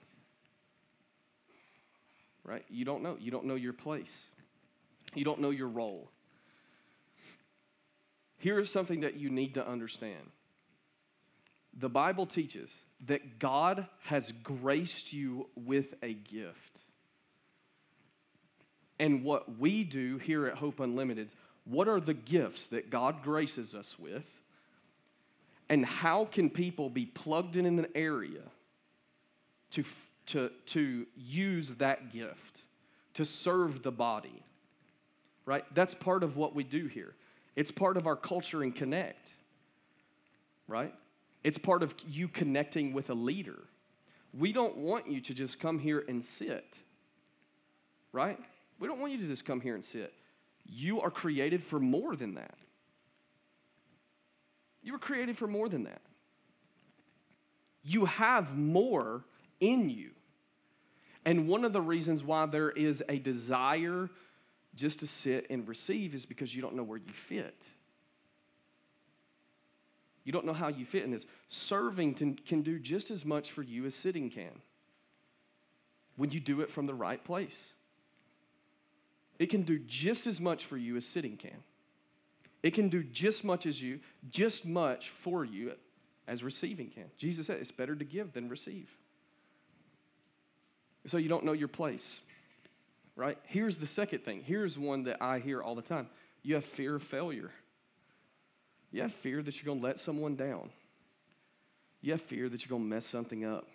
[2.44, 2.64] Right?
[2.68, 3.16] You don't know.
[3.20, 4.24] You don't know your place.
[5.14, 6.10] You don't know your role.
[8.38, 10.30] Here is something that you need to understand.
[11.78, 12.70] The Bible teaches
[13.06, 16.58] that God has graced you with a gift.
[18.98, 21.28] And what we do here at Hope Unlimited,
[21.64, 24.24] what are the gifts that God graces us with?
[25.68, 28.42] And how can people be plugged in an area
[29.72, 29.84] to,
[30.26, 32.62] to, to use that gift,
[33.14, 34.42] to serve the body?
[35.44, 35.64] Right?
[35.74, 37.14] That's part of what we do here.
[37.56, 39.30] It's part of our culture and connect,
[40.66, 40.94] right?
[41.44, 43.58] It's part of you connecting with a leader.
[44.32, 46.78] We don't want you to just come here and sit,
[48.12, 48.38] right?
[48.78, 50.14] We don't want you to just come here and sit.
[50.64, 52.54] You are created for more than that.
[54.82, 56.00] You were created for more than that.
[57.84, 59.24] You have more
[59.62, 60.10] in you.
[61.24, 64.10] And one of the reasons why there is a desire
[64.74, 67.62] just to sit and receive is because you don't know where you fit.
[70.24, 71.26] You don't know how you fit in this.
[71.48, 74.50] Serving can, do just as much for you as sitting can
[76.16, 77.56] when you do it from the right place.
[79.38, 81.62] It can do just as much for you as sitting can.
[82.62, 84.00] It can do just much as you,
[84.30, 85.72] just much for you
[86.28, 87.06] as receiving can.
[87.16, 88.88] Jesus said it's better to give than receive.
[91.06, 92.20] So you don't know your place
[93.16, 93.38] right?
[93.44, 94.42] Here's the second thing.
[94.44, 96.08] Here's one that I hear all the time
[96.42, 97.50] you have fear of failure.
[98.90, 100.70] You have fear that you're going to let someone down.
[102.02, 103.66] You have fear that you're going to mess something up.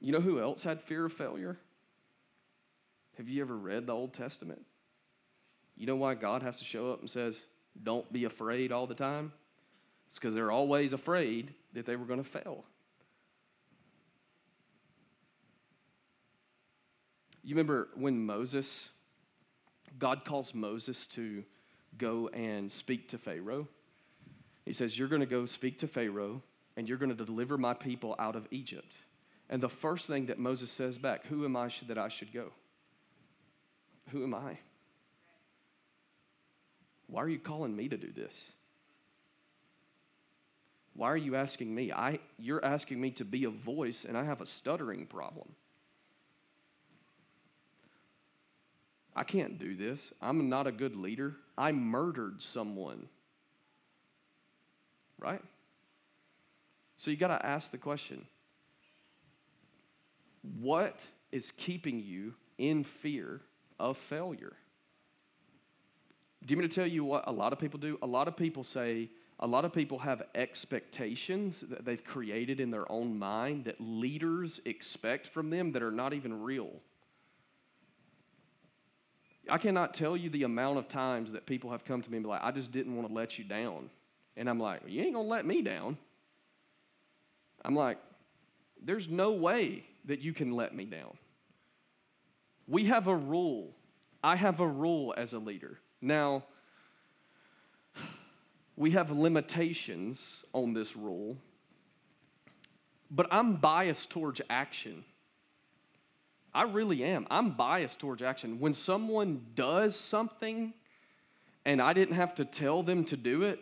[0.00, 1.56] You know who else had fear of failure?
[3.16, 4.60] Have you ever read the Old Testament?
[5.76, 7.36] You know why God has to show up and says,
[7.82, 9.32] Don't be afraid all the time?
[10.08, 12.64] It's because they're always afraid that they were going to fail.
[17.42, 18.88] You remember when Moses,
[19.98, 21.42] God calls Moses to
[21.98, 23.66] go and speak to Pharaoh?
[24.64, 26.42] He says, You're going to go speak to Pharaoh
[26.76, 28.94] and you're going to deliver my people out of Egypt.
[29.50, 32.52] And the first thing that Moses says back, Who am I that I should go?
[34.10, 34.58] Who am I?
[37.08, 38.34] Why are you calling me to do this?
[40.94, 41.92] Why are you asking me?
[41.92, 45.48] I, you're asking me to be a voice, and I have a stuttering problem.
[49.14, 50.12] I can't do this.
[50.20, 51.36] I'm not a good leader.
[51.56, 53.08] I murdered someone.
[55.18, 55.42] Right?
[56.96, 58.24] So you got to ask the question
[60.60, 60.98] what
[61.30, 63.40] is keeping you in fear
[63.78, 64.54] of failure?
[66.44, 67.98] Do you mean to tell you what a lot of people do?
[68.02, 69.08] A lot of people say,
[69.38, 74.60] a lot of people have expectations that they've created in their own mind that leaders
[74.64, 76.70] expect from them that are not even real.
[79.48, 82.24] I cannot tell you the amount of times that people have come to me and
[82.24, 83.90] be like, I just didn't want to let you down.
[84.36, 85.98] And I'm like, you ain't going to let me down.
[87.64, 87.98] I'm like,
[88.84, 91.16] there's no way that you can let me down.
[92.66, 93.74] We have a rule.
[94.22, 95.78] I have a rule as a leader.
[96.00, 96.44] Now,
[98.76, 101.36] we have limitations on this rule,
[103.10, 105.04] but I'm biased towards action.
[106.54, 107.26] I really am.
[107.30, 108.60] I'm biased towards action.
[108.60, 110.74] When someone does something
[111.64, 113.58] and I didn't have to tell them to do it,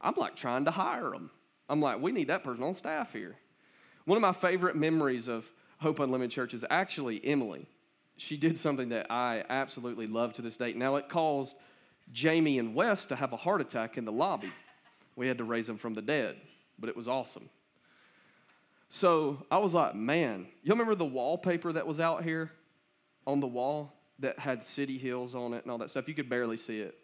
[0.00, 1.30] I'm like trying to hire them.
[1.68, 3.36] I'm like, we need that person on staff here.
[4.04, 5.44] One of my favorite memories of
[5.78, 7.66] Hope Unlimited Church is actually Emily.
[8.16, 10.72] She did something that I absolutely love to this day.
[10.72, 11.56] Now, it caused
[12.12, 14.52] Jamie and Wes to have a heart attack in the lobby.
[15.16, 16.36] We had to raise them from the dead,
[16.78, 17.50] but it was awesome.
[18.88, 22.50] So I was like, man, you remember the wallpaper that was out here
[23.26, 26.08] on the wall that had city hills on it and all that stuff?
[26.08, 26.96] You could barely see it.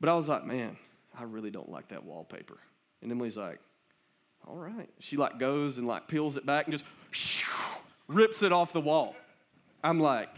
[0.00, 0.76] But I was like, man,
[1.18, 2.58] I really don't like that wallpaper.
[3.02, 3.58] And Emily's like,
[4.46, 4.88] all right.
[5.00, 6.84] She like goes and like peels it back and just
[8.08, 9.14] rips it off the wall.
[9.82, 10.28] I'm like,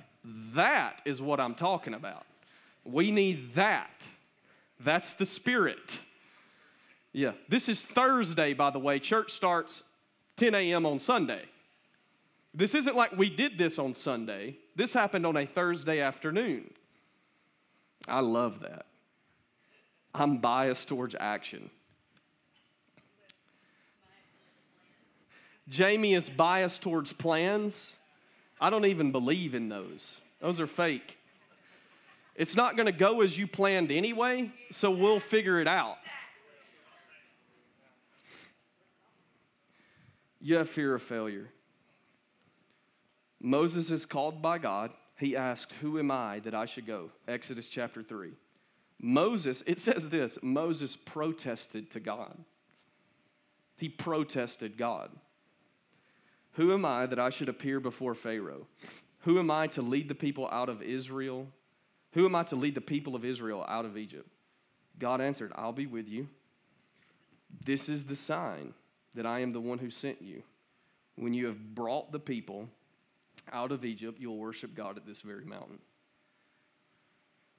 [0.55, 2.27] that is what I'm talking about.
[2.85, 3.91] We need that.
[4.81, 5.99] That's the spirit.
[7.13, 7.33] Yeah.
[7.49, 8.99] This is Thursday, by the way.
[8.99, 9.83] Church starts
[10.41, 10.87] 10 a.m.
[10.87, 11.43] on Sunday.
[12.55, 14.57] This isn't like we did this on Sunday.
[14.75, 16.71] This happened on a Thursday afternoon.
[18.09, 18.87] I love that.
[20.15, 21.69] I'm biased towards action.
[25.69, 27.93] Jamie is biased towards plans.
[28.59, 31.19] I don't even believe in those, those are fake.
[32.35, 35.99] It's not going to go as you planned anyway, so we'll figure it out.
[40.41, 41.51] You have fear of failure.
[43.41, 44.91] Moses is called by God.
[45.17, 47.11] He asked, Who am I that I should go?
[47.29, 48.33] Exodus chapter 3.
[48.99, 52.37] Moses, it says this Moses protested to God.
[53.77, 55.11] He protested God.
[56.53, 58.67] Who am I that I should appear before Pharaoh?
[59.21, 61.47] Who am I to lead the people out of Israel?
[62.13, 64.29] Who am I to lead the people of Israel out of Egypt?
[64.99, 66.29] God answered, I'll be with you.
[67.65, 68.75] This is the sign
[69.15, 70.43] that I am the one who sent you.
[71.17, 72.69] When you have brought the people
[73.53, 75.79] out of Egypt, you'll worship God at this very mountain.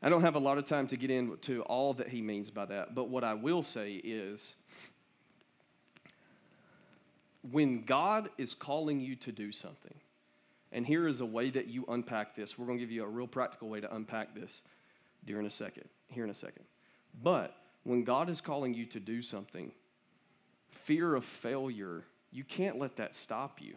[0.02, 2.66] I don't have a lot of time to get into all that he means by
[2.66, 4.56] that, but what I will say is
[7.52, 9.94] when God is calling you to do something,
[10.72, 12.58] and here is a way that you unpack this.
[12.58, 14.62] We're going to give you a real practical way to unpack this
[15.26, 16.64] during a second, here in a second.
[17.22, 19.72] But when God is calling you to do something,
[20.72, 23.76] fear of failure, you can't let that stop you.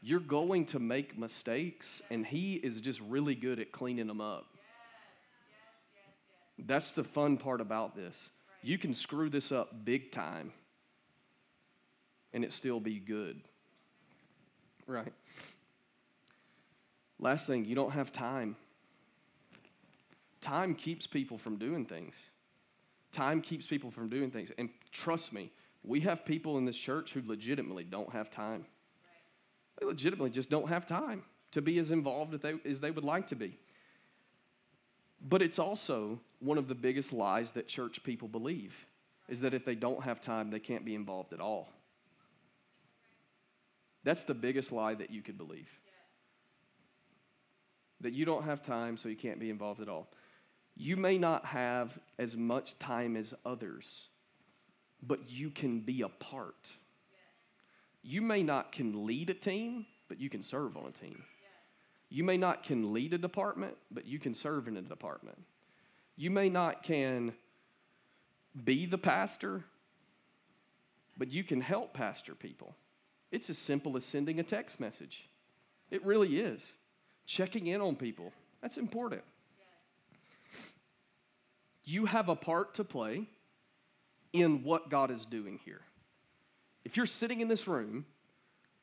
[0.00, 4.46] You're going to make mistakes, and He is just really good at cleaning them up.
[6.58, 8.28] That's the fun part about this.
[8.62, 10.52] You can screw this up big time
[12.32, 13.40] and it still be good.
[14.86, 15.12] Right.
[17.18, 18.56] Last thing, you don't have time.
[20.40, 22.14] Time keeps people from doing things.
[23.12, 24.50] Time keeps people from doing things.
[24.58, 25.50] And trust me,
[25.84, 28.64] we have people in this church who legitimately don't have time.
[29.78, 31.22] They legitimately just don't have time
[31.52, 33.58] to be as involved as they, as they would like to be.
[35.20, 38.74] But it's also one of the biggest lies that church people believe
[39.28, 41.68] is that if they don't have time, they can't be involved at all.
[44.04, 45.68] That's the biggest lie that you could believe.
[48.02, 50.08] That you don't have time, so you can't be involved at all.
[50.76, 54.08] You may not have as much time as others,
[55.06, 56.70] but you can be a part.
[58.02, 61.22] You may not can lead a team, but you can serve on a team.
[62.10, 65.38] You may not can lead a department, but you can serve in a department.
[66.16, 67.32] You may not can
[68.64, 69.64] be the pastor,
[71.16, 72.76] but you can help pastor people.
[73.32, 75.28] It's as simple as sending a text message.
[75.90, 76.60] It really is.
[77.26, 78.32] Checking in on people.
[78.62, 79.22] That's important.
[81.84, 83.26] You have a part to play
[84.34, 85.80] in what God is doing here.
[86.84, 88.04] If you're sitting in this room,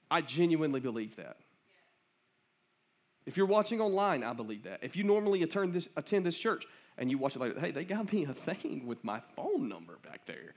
[0.10, 1.38] I genuinely believe that.
[3.28, 4.80] If you're watching online, I believe that.
[4.82, 6.66] If you normally attend this, attend this church
[6.98, 10.00] and you watch it later, hey, they got me a thing with my phone number
[10.04, 10.56] back there.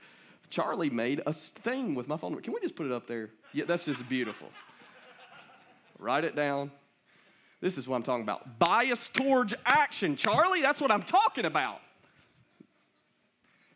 [0.49, 2.41] Charlie made a thing with my phone number.
[2.41, 3.29] Can we just put it up there?
[3.53, 4.47] Yeah, that's just beautiful.
[5.99, 6.71] Write it down.
[7.61, 8.59] This is what I'm talking about.
[8.59, 10.15] Bias towards action.
[10.15, 11.81] Charlie, that's what I'm talking about.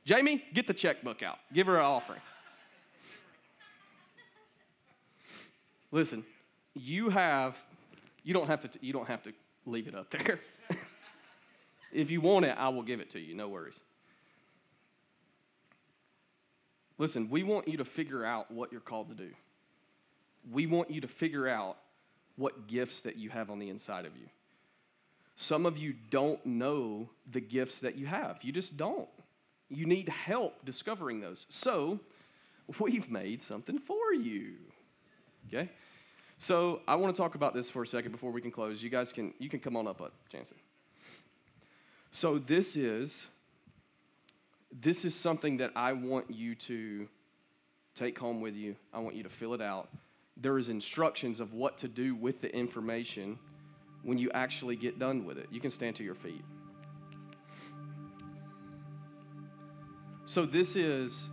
[0.10, 1.38] Jamie, get the checkbook out.
[1.53, 2.20] Give her an offering.
[5.91, 6.26] Listen,
[6.74, 7.55] you have,
[8.24, 9.34] you don't have to, you don't have to
[9.68, 10.39] leave it up there.
[11.93, 13.36] if you want it, I will give it to you.
[13.36, 13.80] No worries.
[16.97, 19.30] Listen, we want you to figure out what you're called to do.
[20.51, 21.78] We want you to figure out
[22.36, 24.26] what gifts that you have on the inside of you.
[25.36, 28.39] Some of you don't know the gifts that you have.
[28.41, 29.07] You just don't.
[29.70, 31.45] You need help discovering those.
[31.49, 31.99] So,
[32.80, 34.53] we've made something for you.
[35.47, 35.70] Okay?
[36.39, 38.82] So, I want to talk about this for a second before we can close.
[38.82, 40.57] You guys can you can come on up, uh, Jansen.
[42.11, 43.24] So, this is
[44.82, 47.07] this is something that I want you to
[47.95, 48.76] take home with you.
[48.93, 49.89] I want you to fill it out.
[50.38, 53.38] there is instructions of what to do with the information
[54.03, 55.47] when you actually get done with it.
[55.51, 56.43] You can stand to your feet.
[60.30, 61.28] So this is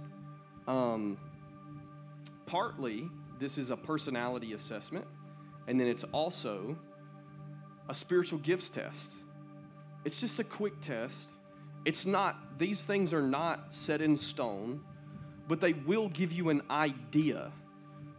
[0.67, 1.19] um,
[2.47, 5.05] partly this is a personality assessment,
[5.67, 6.75] and then it's also
[7.91, 9.13] a spiritual gifts test.
[10.07, 11.29] It's just a quick test.
[11.85, 14.81] It's not, these things are not set in stone,
[15.47, 17.53] but they will give you an idea,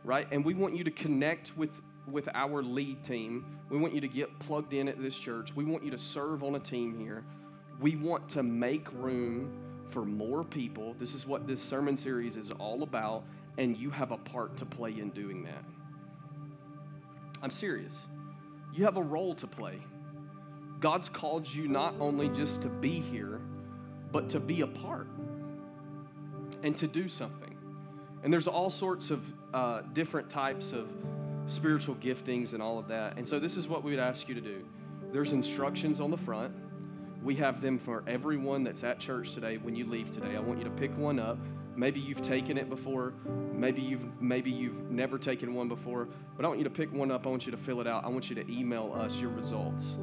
[0.03, 0.27] right?
[0.31, 1.71] And we want you to connect with,
[2.07, 3.47] with our lead team.
[3.71, 5.55] We want you to get plugged in at this church.
[5.55, 7.23] We want you to serve on a team here.
[7.81, 10.95] We want to make room for more people.
[10.99, 13.23] This is what this sermon series is all about,
[13.57, 15.63] and you have a part to play in doing that.
[17.41, 17.93] I'm serious.
[18.73, 19.79] You have a role to play.
[20.79, 23.41] God's called you not only just to be here,
[24.11, 25.07] but to be a part
[26.63, 27.55] and to do something.
[28.23, 29.23] And there's all sorts of
[29.53, 30.89] uh, different types of
[31.47, 33.17] spiritual giftings and all of that.
[33.17, 34.65] And so, this is what we would ask you to do
[35.11, 36.53] there's instructions on the front.
[37.23, 40.35] We have them for everyone that's at church today when you leave today.
[40.35, 41.37] I want you to pick one up.
[41.75, 43.13] Maybe you've taken it before.
[43.53, 46.07] Maybe you've maybe you've never taken one before.
[46.35, 47.25] But I want you to pick one up.
[47.25, 48.05] I want you to fill it out.
[48.05, 49.95] I want you to email us your results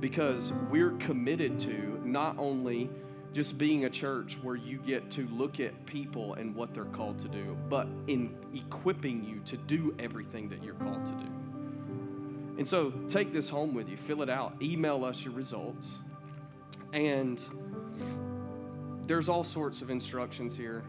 [0.00, 2.90] because we're committed to not only
[3.32, 7.18] just being a church where you get to look at people and what they're called
[7.18, 11.26] to do, but in equipping you to do everything that you're called to do.
[12.58, 15.86] And so take this home with you, fill it out, email us your results.
[16.92, 17.40] And
[19.06, 20.84] there's all sorts of instructions here.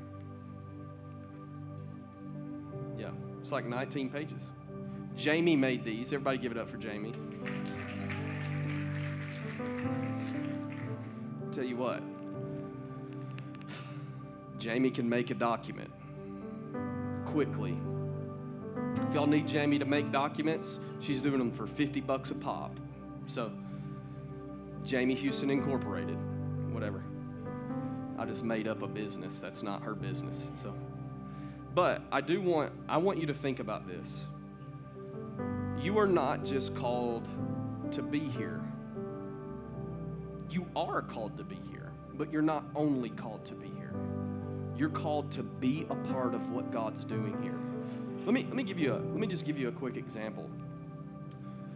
[2.98, 3.12] Yeah,
[3.42, 4.42] it's like 19 pages.
[5.16, 6.08] Jamie made these.
[6.08, 7.14] Everybody give it up for Jamie.
[11.54, 12.04] Tell you what,
[14.60, 15.90] Jamie can make a document
[17.26, 17.78] quickly.
[19.08, 22.78] If y'all need Jamie to make documents, she's doing them for 50 bucks a pop.
[23.28, 23.52] So,
[24.86, 26.18] Jamie Houston Incorporated,
[26.72, 27.04] whatever.
[28.18, 29.40] I just made up a business.
[29.40, 30.38] That's not her business.
[30.64, 30.74] So,
[31.74, 34.08] but I do want I want you to think about this.
[35.82, 37.28] You are not just called
[37.92, 38.62] to be here
[40.56, 43.94] you are called to be here, but you're not only called to be here.
[44.78, 47.60] You're called to be a part of what God's doing here.
[48.26, 50.50] Let me, let me give you a, let me just give you a quick example.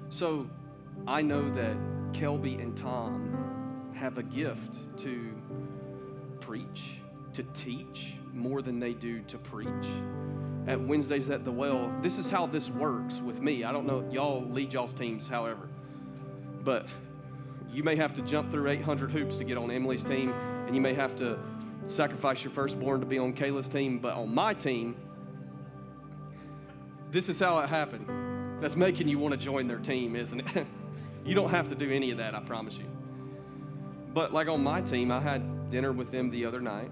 [0.10, 0.48] So
[1.08, 1.76] I know that
[2.14, 5.34] Kelby and Tom have a gift to
[6.40, 7.00] preach,
[7.34, 9.68] to teach more than they do to preach.
[10.68, 13.64] At Wednesdays at the Well, this is how this works with me.
[13.64, 15.70] I don't know, y'all lead y'all's teams, however.
[16.64, 16.88] But
[17.72, 20.32] you may have to jump through 800 hoops to get on Emily's team,
[20.66, 21.40] and you may have to
[21.86, 24.00] sacrifice your firstborn to be on Kayla's team.
[24.00, 24.96] But on my team,
[27.12, 28.62] this is how it happened.
[28.62, 30.68] That's making you want to join their team, isn't it?
[31.26, 32.86] you don't have to do any of that, I promise you.
[34.14, 36.92] But like on my team, I had dinner with them the other night,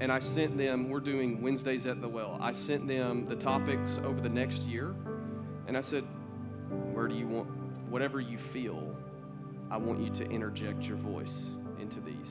[0.00, 2.38] and I sent them, we're doing Wednesdays at the Well.
[2.40, 4.94] I sent them the topics over the next year,
[5.66, 6.04] and I said,
[6.92, 7.48] Where do you want,
[7.88, 8.94] whatever you feel,
[9.70, 11.42] I want you to interject your voice
[11.80, 12.30] into these.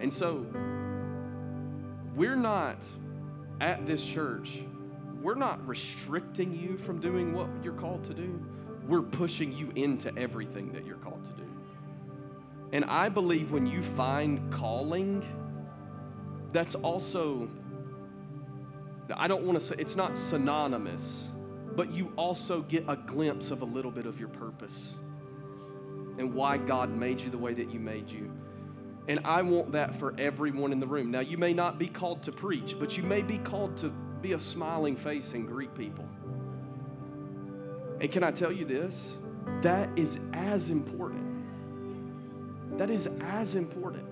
[0.00, 0.46] And so,
[2.14, 2.78] we're not
[3.60, 4.60] at this church,
[5.20, 8.40] we're not restricting you from doing what you're called to do.
[8.86, 11.48] We're pushing you into everything that you're called to do.
[12.72, 15.24] And I believe when you find calling,
[16.52, 17.48] that's also,
[19.14, 21.24] I don't want to say, it's not synonymous
[21.76, 24.94] but you also get a glimpse of a little bit of your purpose
[26.18, 28.30] and why God made you the way that you made you.
[29.08, 31.10] And I want that for everyone in the room.
[31.10, 33.92] Now, you may not be called to preach, but you may be called to
[34.22, 36.06] be a smiling face and greet people.
[38.00, 39.12] And can I tell you this?
[39.62, 41.26] That is as important.
[42.78, 44.06] That is as important.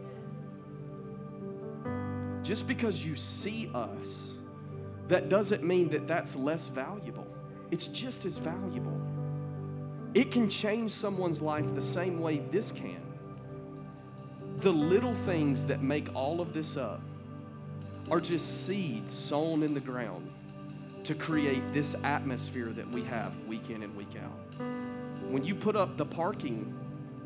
[2.42, 4.32] Just because you see us,
[5.08, 7.26] that doesn't mean that that's less valuable
[7.70, 9.00] it's just as valuable.
[10.14, 13.02] It can change someone's life the same way this can.
[14.56, 17.02] The little things that make all of this up
[18.10, 20.30] are just seeds sown in the ground
[21.04, 24.62] to create this atmosphere that we have week in and week out.
[25.30, 26.74] When you put up the parking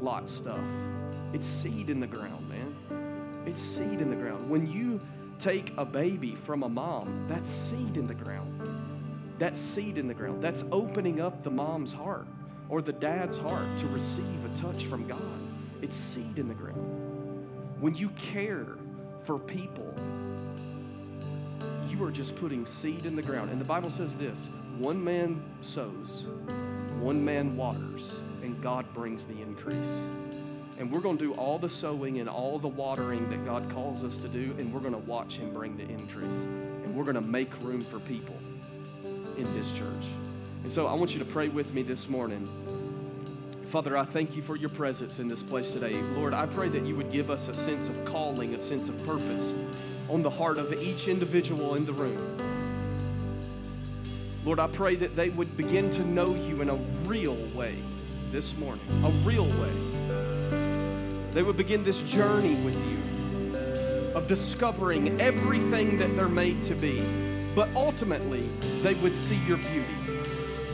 [0.01, 0.61] lot stuff,
[1.33, 3.43] it's seed in the ground, man.
[3.47, 4.49] It's seed in the ground.
[4.49, 5.01] When you
[5.39, 8.61] take a baby from a mom, that's seed in the ground.
[9.39, 10.43] That's seed in the ground.
[10.43, 12.27] That's opening up the mom's heart
[12.69, 15.21] or the dad's heart to receive a touch from God.
[15.81, 16.79] It's seed in the ground.
[17.81, 18.67] When you care
[19.25, 19.93] for people,
[21.93, 23.51] you are just putting seed in the ground.
[23.51, 24.39] And the Bible says this
[24.79, 26.25] one man sows,
[26.99, 28.03] one man waters,
[28.43, 29.77] and God brings the increase.
[30.79, 34.03] And we're going to do all the sowing and all the watering that God calls
[34.03, 36.27] us to do, and we're going to watch Him bring the increase.
[36.85, 38.37] And we're going to make room for people
[39.37, 40.07] in this church.
[40.63, 42.49] And so I want you to pray with me this morning.
[43.69, 45.95] Father, I thank you for your presence in this place today.
[46.17, 48.97] Lord, I pray that you would give us a sense of calling, a sense of
[49.07, 49.53] purpose
[50.09, 52.37] on the heart of each individual in the room.
[54.45, 56.75] Lord, I pray that they would begin to know you in a
[57.05, 57.77] real way
[58.31, 59.93] this morning, a real way.
[61.31, 62.99] They would begin this journey with you
[64.15, 67.03] of discovering everything that they're made to be.
[67.55, 68.49] But ultimately,
[68.83, 69.97] they would see your beauty.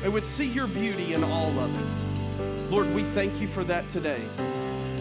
[0.03, 2.71] They would see your beauty in all of it.
[2.71, 4.23] Lord, we thank you for that today.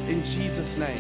[0.08, 0.98] In Jesus' name.